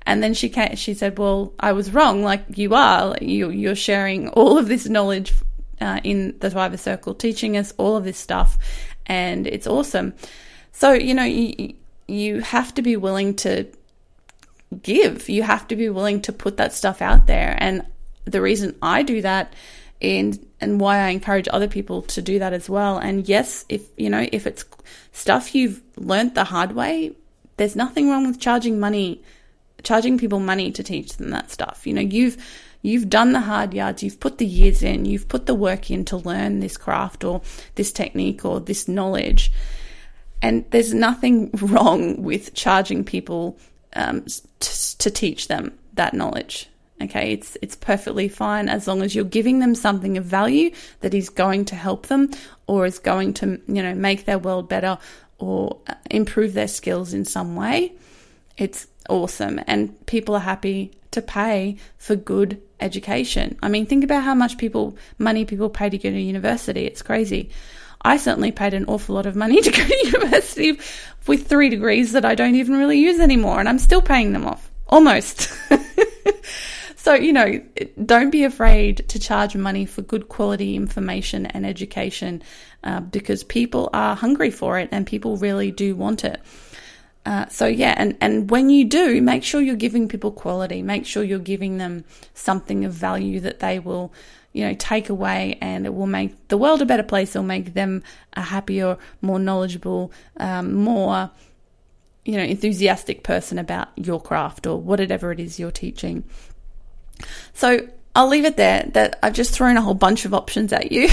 And 0.07 0.23
then 0.23 0.35
she 0.35 0.49
came, 0.49 0.77
she 0.77 0.95
said, 0.95 1.19
"Well, 1.19 1.53
I 1.59 1.73
was 1.73 1.93
wrong. 1.93 2.23
Like 2.23 2.45
you 2.57 2.75
are, 2.75 3.17
you, 3.21 3.51
you're 3.51 3.75
sharing 3.75 4.29
all 4.29 4.59
of 4.59 4.69
this 4.69 4.89
knowledge 4.89 5.35
uh, 5.81 6.01
in 6.05 6.39
the 6.39 6.51
Thriver 6.51 6.79
Circle, 6.79 7.15
teaching 7.15 7.57
us 7.57 7.75
all 7.79 7.97
of 7.97 8.05
this 8.05 8.17
stuff, 8.17 8.59
and 9.07 9.47
it's 9.47 9.67
awesome." 9.67 10.15
So, 10.79 10.93
you 10.93 11.13
know, 11.13 11.25
you, 11.25 11.75
you 12.07 12.41
have 12.41 12.73
to 12.75 12.83
be 12.83 12.97
willing 12.97 13.35
to 13.37 13.67
give. 14.81 15.29
You 15.29 15.43
have 15.43 15.67
to 15.69 15.75
be 15.75 15.89
willing 15.89 16.23
to 16.23 16.33
put 16.33 16.57
that 16.59 16.73
stuff 16.73 17.03
out 17.03 17.27
there. 17.27 17.57
And 17.59 17.85
the 18.27 18.41
reason 18.41 18.77
I 18.81 19.03
do 19.03 19.21
that 19.23 19.55
and 20.01 20.39
and 20.61 20.81
why 20.81 20.99
I 20.99 21.09
encourage 21.09 21.49
other 21.51 21.67
people 21.67 22.03
to 22.03 22.23
do 22.23 22.39
that 22.39 22.53
as 22.53 22.71
well. 22.71 22.97
And 22.97 23.29
yes, 23.29 23.65
if 23.69 23.89
you 23.97 24.09
know, 24.09 24.29
if 24.31 24.47
it's 24.47 24.65
stuff 25.11 25.53
you've 25.53 25.83
learned 25.97 26.37
the 26.37 26.45
hard 26.45 26.77
way, 26.77 27.13
there's 27.57 27.75
nothing 27.75 28.09
wrong 28.09 28.29
with 28.29 28.39
charging 28.39 28.79
money, 28.79 29.21
charging 29.83 30.17
people 30.17 30.39
money 30.39 30.71
to 30.71 30.85
teach 30.85 31.17
them 31.17 31.31
that 31.31 31.51
stuff. 31.51 31.89
You 31.89 31.95
know, 31.95 32.03
you've 32.03 32.37
you've 32.83 33.11
done 33.11 33.33
the 33.33 33.41
hard 33.41 33.75
yards, 33.75 34.05
you've 34.05 34.21
put 34.21 34.39
the 34.39 34.47
years 34.47 34.85
in, 34.85 35.07
you've 35.07 35.27
put 35.27 35.47
the 35.47 35.57
work 35.57 35.91
in 35.91 36.05
to 36.05 36.19
learn 36.19 36.61
this 36.61 36.77
craft 36.77 37.25
or 37.25 37.43
this 37.75 37.91
technique 37.91 38.45
or 38.45 38.61
this 38.61 38.87
knowledge. 38.87 39.51
And 40.43 40.65
there's 40.71 40.95
nothing 40.95 41.51
wrong 41.61 42.23
with 42.23 42.55
charging 42.55 43.05
people 43.05 43.59
um, 43.95 44.25
t- 44.61 44.97
to 44.99 45.11
teach 45.11 45.49
them 45.49 45.79
that 45.95 46.15
knowledge. 46.15 46.69
Okay, 47.01 47.33
it's 47.33 47.57
it's 47.63 47.77
perfectly 47.77 48.29
fine 48.29 48.69
as 48.69 48.89
long 48.89 49.03
as 49.03 49.15
you're 49.15 49.25
giving 49.25 49.61
them 49.61 49.77
something 49.77 50.19
of 50.19 50.25
value 50.25 50.73
that 51.01 51.15
is 51.15 51.29
going 51.29 51.65
to 51.67 51.77
help 51.77 52.09
them 52.09 52.31
or 52.67 52.87
is 52.87 52.99
going 52.99 53.35
to 53.35 53.61
you 53.69 53.83
know 53.83 53.95
make 53.95 54.25
their 54.25 54.39
world 54.39 54.69
better 54.69 54.99
or 55.39 55.79
uh, 55.87 55.95
improve 56.11 56.55
their 56.55 56.67
skills 56.67 57.15
in 57.15 57.25
some 57.25 57.55
way. 57.55 57.93
It's 58.57 58.89
awesome, 59.09 59.61
and 59.69 59.95
people 60.07 60.35
are 60.35 60.41
happy 60.41 60.93
to 61.13 61.23
pay 61.23 61.77
for 61.99 62.17
good 62.17 62.61
education. 62.81 63.57
I 63.63 63.69
mean, 63.69 63.87
think 63.87 64.03
about 64.03 64.25
how 64.25 64.35
much 64.35 64.59
people 64.59 64.97
money 65.19 65.45
people 65.45 65.71
pay 65.71 65.91
to 65.91 65.99
go 65.99 66.11
to 66.11 66.21
university. 66.21 66.85
It's 66.85 67.03
crazy. 67.03 67.51
I 68.03 68.17
certainly 68.17 68.53
paid 68.53 68.75
an 68.75 68.85
awful 68.87 69.15
lot 69.15 69.27
of 69.27 69.37
money 69.37 69.61
to 69.61 69.71
go 69.71 69.85
to 69.85 70.07
university 70.07 70.81
with 71.27 71.47
three 71.47 71.69
degrees 71.69 72.13
that 72.13 72.25
I 72.25 72.35
don't 72.35 72.55
even 72.55 72.77
really 72.77 72.99
use 72.99 73.21
anymore, 73.21 73.61
and 73.61 73.69
I'm 73.69 73.79
still 73.79 74.03
paying 74.03 74.33
them 74.33 74.47
off. 74.47 74.71
Almost. 74.89 75.51
so, 76.97 77.15
you 77.15 77.33
know, 77.33 77.61
don't 78.05 78.31
be 78.31 78.45
afraid 78.45 79.09
to 79.09 79.19
charge 79.19 79.55
money 79.55 79.85
for 79.85 80.03
good 80.03 80.29
quality 80.29 80.77
information 80.77 81.45
and 81.47 81.67
education 81.67 82.43
uh, 82.85 83.01
because 83.01 83.45
people 83.45 83.91
are 83.93 84.17
hungry 84.17 84.51
for 84.51 84.79
it 84.79 84.89
and 84.93 85.07
people 85.07 85.37
really 85.37 85.71
do 85.71 85.95
want 85.95 86.25
it. 86.25 86.41
Uh, 87.27 87.47
so 87.49 87.67
yeah, 87.67 87.95
and, 87.99 88.17
and 88.23 88.51
when 88.51 88.71
you 88.71 88.87
do, 88.87 89.21
make 89.21 89.45
sure 89.45 89.61
you're 89.61 89.77
giving 89.77 90.09
people 90.09 90.33
quality. 90.33 90.81
Make 90.81 91.05
sure 91.05 91.23
you're 91.23 91.39
giving 91.39 91.77
them 91.77 92.05
something 92.33 92.87
of 92.87 92.95
value 92.95 93.41
that 93.41 93.59
they 93.59 93.79
will 93.79 94.15
you 94.59 94.67
know, 94.67 94.75
take 94.77 95.09
away 95.09 95.57
and 95.61 95.87
it 95.87 95.95
will 95.95 96.09
make 96.09 96.49
the 96.49 96.59
world 96.59 96.83
a 96.83 96.85
better 96.85 97.05
place. 97.05 97.37
It'll 97.37 97.47
make 97.47 97.75
them 97.75 98.03
a 98.33 98.41
happier, 98.41 98.99
more 99.23 99.39
knowledgeable, 99.39 100.11
um, 100.39 100.75
more, 100.75 101.31
you 102.25 102.37
know, 102.37 102.43
enthusiastic 102.43 103.23
person 103.23 103.61
about 103.61 103.87
your 103.95 104.21
craft 104.21 104.67
or 104.67 104.81
whatever 104.81 105.31
it 105.31 105.39
is 105.39 105.61
you're 105.61 105.71
teaching. 105.71 106.25
So 107.55 107.89
I'll 108.17 108.27
leave 108.27 108.47
it 108.47 108.57
there 108.57 108.83
that 108.95 109.21
I've 109.23 109.33
just 109.33 109.55
thrown 109.55 109.77
a 109.77 109.81
whole 109.81 109.95
bunch 109.95 110.25
of 110.25 110.35
options 110.35 110.73
at 110.73 110.91
you 110.91 111.09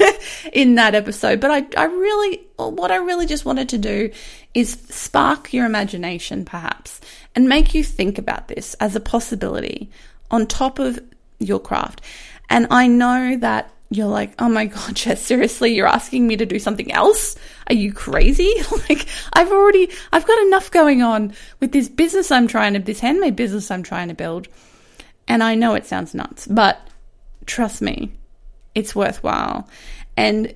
in 0.54 0.76
that 0.76 0.94
episode. 0.94 1.38
But 1.38 1.50
I, 1.50 1.66
I 1.76 1.84
really, 1.84 2.46
what 2.56 2.90
I 2.90 2.96
really 2.96 3.26
just 3.26 3.44
wanted 3.44 3.68
to 3.68 3.78
do 3.78 4.10
is 4.54 4.70
spark 4.88 5.52
your 5.52 5.66
imagination 5.66 6.46
perhaps 6.46 7.02
and 7.34 7.46
make 7.46 7.74
you 7.74 7.84
think 7.84 8.16
about 8.16 8.48
this 8.48 8.72
as 8.80 8.96
a 8.96 9.00
possibility 9.00 9.90
on 10.30 10.46
top 10.46 10.78
of 10.78 10.98
your 11.38 11.60
craft. 11.60 12.00
And 12.48 12.66
I 12.70 12.86
know 12.86 13.36
that 13.38 13.72
you're 13.90 14.06
like, 14.06 14.34
oh 14.38 14.48
my 14.48 14.66
God, 14.66 14.94
Jess, 14.94 15.22
seriously, 15.22 15.74
you're 15.74 15.86
asking 15.86 16.26
me 16.26 16.36
to 16.36 16.46
do 16.46 16.58
something 16.58 16.90
else? 16.92 17.36
Are 17.68 17.74
you 17.74 17.92
crazy? 17.92 18.54
like, 18.88 19.06
I've 19.32 19.50
already, 19.50 19.90
I've 20.12 20.26
got 20.26 20.38
enough 20.46 20.70
going 20.70 21.02
on 21.02 21.34
with 21.60 21.72
this 21.72 21.88
business 21.88 22.30
I'm 22.30 22.48
trying 22.48 22.74
to, 22.74 22.80
this 22.80 23.00
handmade 23.00 23.36
business 23.36 23.70
I'm 23.70 23.82
trying 23.82 24.08
to 24.08 24.14
build. 24.14 24.48
And 25.28 25.42
I 25.42 25.54
know 25.54 25.74
it 25.74 25.86
sounds 25.86 26.14
nuts, 26.14 26.46
but 26.46 26.80
trust 27.46 27.82
me, 27.82 28.12
it's 28.74 28.94
worthwhile. 28.94 29.68
And 30.16 30.54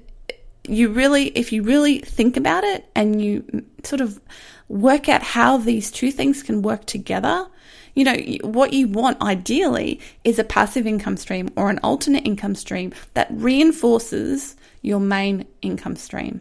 you 0.68 0.90
really, 0.90 1.26
if 1.29 1.53
you 1.53 1.62
really 1.62 1.98
think 1.98 2.37
about 2.37 2.64
it 2.64 2.85
and 2.94 3.22
you 3.22 3.64
sort 3.83 4.00
of 4.00 4.20
work 4.68 5.09
out 5.09 5.22
how 5.22 5.57
these 5.57 5.90
two 5.90 6.12
things 6.12 6.42
can 6.42 6.62
work 6.62 6.87
together, 6.87 7.46
you 7.94 8.05
know, 8.05 8.16
what 8.42 8.72
you 8.72 8.88
want 8.88 9.20
ideally 9.20 10.00
is 10.24 10.38
a 10.38 10.44
passive 10.44 10.87
income 10.87 11.16
stream 11.16 11.50
or 11.57 11.70
an 11.70 11.81
alternate 11.83 12.26
income 12.26 12.55
stream 12.55 12.92
that 13.14 13.29
reinforces 13.31 14.57
your 14.83 15.00
main 15.00 15.46
income 15.62 15.96
stream. 15.96 16.40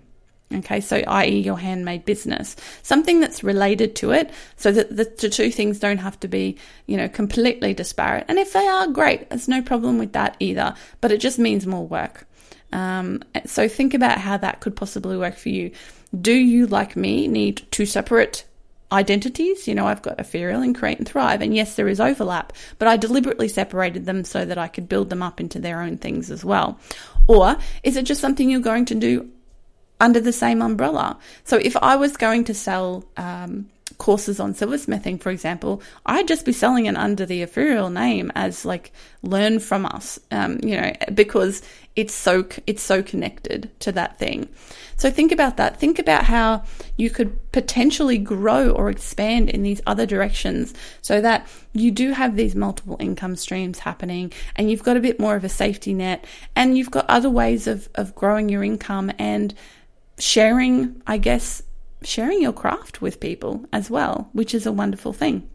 Okay, 0.52 0.82
so 0.82 0.98
i.e., 0.98 1.40
your 1.42 1.60
handmade 1.60 2.06
business, 2.06 2.56
something 2.82 3.20
that's 3.20 3.44
related 3.44 3.96
to 3.98 4.12
it, 4.12 4.32
so 4.56 4.72
that 4.72 4.96
the, 4.96 5.06
two 5.06 5.52
things 5.52 5.80
don't 5.80 6.00
have 6.00 6.20
to 6.22 6.28
be, 6.28 6.58
you 6.88 6.98
know, 6.98 7.08
completely 7.08 7.76
disparate. 7.76 8.26
And 8.28 8.40
if 8.40 8.54
they 8.54 8.68
are, 8.68 8.88
great, 8.88 9.30
there's 9.30 9.48
no 9.48 9.62
problem 9.62 10.00
with 10.00 10.14
that 10.14 10.36
either, 10.40 10.74
but 11.02 11.12
it 11.12 11.20
just 11.20 11.38
means 11.38 11.68
more 11.68 11.86
work. 11.86 12.28
Um, 12.74 13.22
so 13.46 13.68
think 13.68 13.94
about 13.94 14.18
how 14.18 14.38
that 14.38 14.60
could 14.60 14.76
possibly 14.76 15.18
work 15.18 15.36
for 15.36 15.50
you. 15.50 15.70
Do 16.20 16.34
you, 16.34 16.66
like 16.66 16.96
me, 16.96 17.28
need 17.28 17.68
two 17.70 17.86
separate 17.86 18.46
identities? 18.91 19.67
You 19.67 19.75
know, 19.75 19.88
I've 19.88 20.02
got 20.02 20.19
Ethereal 20.19 20.62
and 20.62 20.75
Create 20.75 20.97
and 20.97 21.08
Thrive, 21.08 21.41
and 21.41 21.56
yes, 21.56 21.75
there 21.75 21.88
is 21.88 21.99
overlap, 21.99 22.54
but 22.78 22.88
I 22.88 22.97
deliberately 22.97 23.47
separated 23.47 24.06
them 24.06 24.23
so 24.23 24.45
that 24.45 24.58
I 24.58 24.67
could 24.67 24.89
build 24.89 25.10
them 25.10 25.23
up 25.23 25.39
into 25.39 25.60
their 25.60 25.82
own 25.82 25.97
things 25.97 26.32
as 26.32 26.43
well. 26.43 26.80
Or 27.28 27.58
is 27.84 27.95
it 27.95 28.04
just 28.06 28.21
something 28.21 28.49
you're 28.49 28.60
going 28.60 28.86
to 28.86 28.95
do 28.95 29.30
under 29.99 30.19
the 30.19 30.34
same 30.34 30.62
umbrella? 30.62 31.17
So 31.43 31.58
if 31.58 31.78
I 31.78 31.95
was 31.95 32.17
going 32.17 32.45
to 32.45 32.54
sell, 32.54 33.06
um, 33.17 33.69
courses 33.97 34.39
on 34.39 34.54
silversmithing, 34.54 35.21
for 35.21 35.30
example, 35.30 35.82
I'd 36.06 36.28
just 36.28 36.45
be 36.45 36.52
selling 36.52 36.86
it 36.86 36.95
under 36.95 37.25
the 37.25 37.41
Ethereal 37.41 37.89
name 37.89 38.32
as 38.36 38.65
like 38.65 38.91
learn 39.21 39.60
from 39.60 39.86
us, 39.86 40.19
um, 40.32 40.60
you 40.63 40.80
know, 40.80 40.93
because 41.13 41.62
it's 41.95 42.13
so 42.13 42.47
it's 42.67 42.84
so 42.84 43.04
connected 43.04 43.69
to 43.80 43.91
that 43.91 44.17
thing. 44.17 44.47
So 44.95 45.10
think 45.10 45.32
about 45.32 45.58
that. 45.58 45.80
Think 45.80 45.97
about 45.97 46.25
how 46.25 46.63
you 46.97 47.10
could 47.10 47.52
potentially 47.52 48.17
grow 48.17 48.69
or 48.69 48.89
expand 48.89 49.49
in 49.49 49.63
these 49.63 49.82
other 49.88 50.06
directions 50.06 50.73
so 51.02 51.21
that 51.21 51.47
you 51.73 51.89
do 51.89 52.12
have 52.12 52.36
these 52.36 52.56
multiple 52.56 52.97
income 52.99 53.36
streams 53.36 53.80
happening 53.80 54.34
and 54.56 54.69
you've 54.69 54.84
got 54.84 54.97
a 54.97 55.02
bit 55.02 55.19
more 55.19 55.36
of 55.36 55.43
a 55.43 55.49
safety 55.49 55.93
net 55.93 56.25
and 56.56 56.78
you've 56.78 56.91
got 56.91 57.06
other 57.10 57.30
ways 57.30 57.65
of, 57.65 57.88
of 57.95 58.13
growing 58.13 58.49
your 58.49 58.63
income 58.63 59.12
and 59.17 59.54
sharing, 60.17 61.02
I 61.08 61.17
guess, 61.17 61.63
sharing 62.04 62.42
your 62.42 62.54
craft 62.54 63.02
with 63.02 63.20
people 63.20 63.66
as 63.72 63.90
well, 63.90 64.30
which 64.34 64.54
is 64.54 64.66
a 64.66 64.72
wonderful 64.72 65.14
thing. 65.14 65.50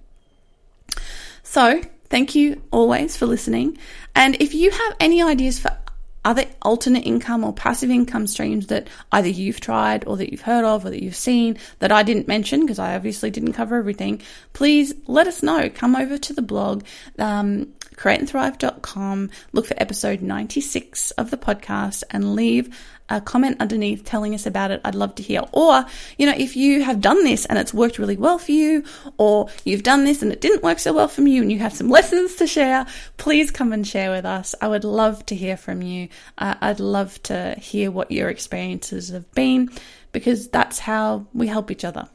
So, 1.42 1.82
thank 2.08 2.34
you 2.34 2.62
always 2.70 3.16
for 3.16 3.26
listening. 3.26 3.78
And 4.14 4.36
if 4.40 4.54
you 4.54 4.70
have 4.70 4.96
any 5.00 5.22
ideas 5.22 5.58
for 5.58 5.76
other 6.24 6.46
alternate 6.62 7.06
income 7.06 7.44
or 7.44 7.52
passive 7.52 7.90
income 7.90 8.26
streams 8.26 8.68
that 8.68 8.88
either 9.12 9.28
you've 9.28 9.60
tried 9.60 10.06
or 10.06 10.16
that 10.16 10.30
you've 10.32 10.40
heard 10.40 10.64
of 10.64 10.84
or 10.84 10.90
that 10.90 11.02
you've 11.02 11.14
seen 11.14 11.58
that 11.80 11.92
I 11.92 12.02
didn't 12.02 12.26
mention 12.26 12.60
because 12.60 12.78
I 12.78 12.96
obviously 12.96 13.30
didn't 13.30 13.52
cover 13.52 13.76
everything, 13.76 14.22
please 14.54 14.94
let 15.06 15.26
us 15.26 15.42
know. 15.42 15.68
Come 15.68 15.94
over 15.94 16.16
to 16.16 16.32
the 16.32 16.42
blog, 16.42 16.84
um, 17.18 17.74
createandthrive.com, 17.96 19.30
look 19.52 19.66
for 19.66 19.74
episode 19.76 20.22
96 20.22 21.10
of 21.12 21.30
the 21.30 21.36
podcast 21.36 22.02
and 22.10 22.34
leave 22.34 22.74
a 23.08 23.20
comment 23.20 23.56
underneath 23.60 24.04
telling 24.04 24.34
us 24.34 24.46
about 24.46 24.70
it. 24.70 24.80
I'd 24.84 24.94
love 24.94 25.14
to 25.16 25.22
hear. 25.22 25.42
Or, 25.52 25.84
you 26.16 26.26
know, 26.26 26.34
if 26.36 26.56
you 26.56 26.82
have 26.82 27.00
done 27.00 27.22
this 27.24 27.44
and 27.46 27.58
it's 27.58 27.74
worked 27.74 27.98
really 27.98 28.16
well 28.16 28.38
for 28.38 28.52
you, 28.52 28.84
or 29.18 29.48
you've 29.64 29.82
done 29.82 30.04
this 30.04 30.22
and 30.22 30.32
it 30.32 30.40
didn't 30.40 30.62
work 30.62 30.78
so 30.78 30.92
well 30.92 31.08
for 31.08 31.22
you 31.22 31.42
and 31.42 31.52
you 31.52 31.58
have 31.58 31.74
some 31.74 31.88
lessons 31.98 32.36
to 32.36 32.46
share, 32.46 32.86
please 33.16 33.50
come 33.50 33.72
and 33.72 33.86
share 33.86 34.10
with 34.10 34.24
us. 34.24 34.54
I 34.60 34.68
would 34.68 34.84
love 34.84 35.24
to 35.26 35.34
hear 35.34 35.56
from 35.56 35.82
you. 35.82 36.08
Uh, 36.38 36.54
I'd 36.60 36.80
love 36.80 37.22
to 37.24 37.54
hear 37.58 37.90
what 37.90 38.10
your 38.10 38.28
experiences 38.30 39.10
have 39.10 39.30
been 39.32 39.70
because 40.12 40.48
that's 40.48 40.78
how 40.78 41.26
we 41.34 41.46
help 41.46 41.70
each 41.70 41.84
other. 41.84 42.08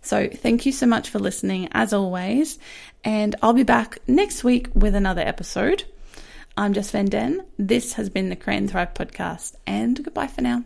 So 0.00 0.28
thank 0.28 0.66
you 0.66 0.72
so 0.72 0.86
much 0.86 1.10
for 1.10 1.18
listening 1.18 1.68
as 1.72 1.92
always. 1.92 2.58
And 3.04 3.34
I'll 3.42 3.52
be 3.52 3.62
back 3.64 3.98
next 4.06 4.44
week 4.44 4.68
with 4.74 4.94
another 4.94 5.22
episode. 5.22 5.84
I'm 6.54 6.74
Jess 6.74 6.90
Van 6.90 7.06
Den. 7.06 7.46
This 7.58 7.94
has 7.94 8.10
been 8.10 8.28
the 8.28 8.36
Create 8.36 8.58
and 8.58 8.70
Thrive 8.70 8.92
podcast, 8.92 9.54
and 9.66 10.04
goodbye 10.04 10.26
for 10.26 10.42
now. 10.42 10.64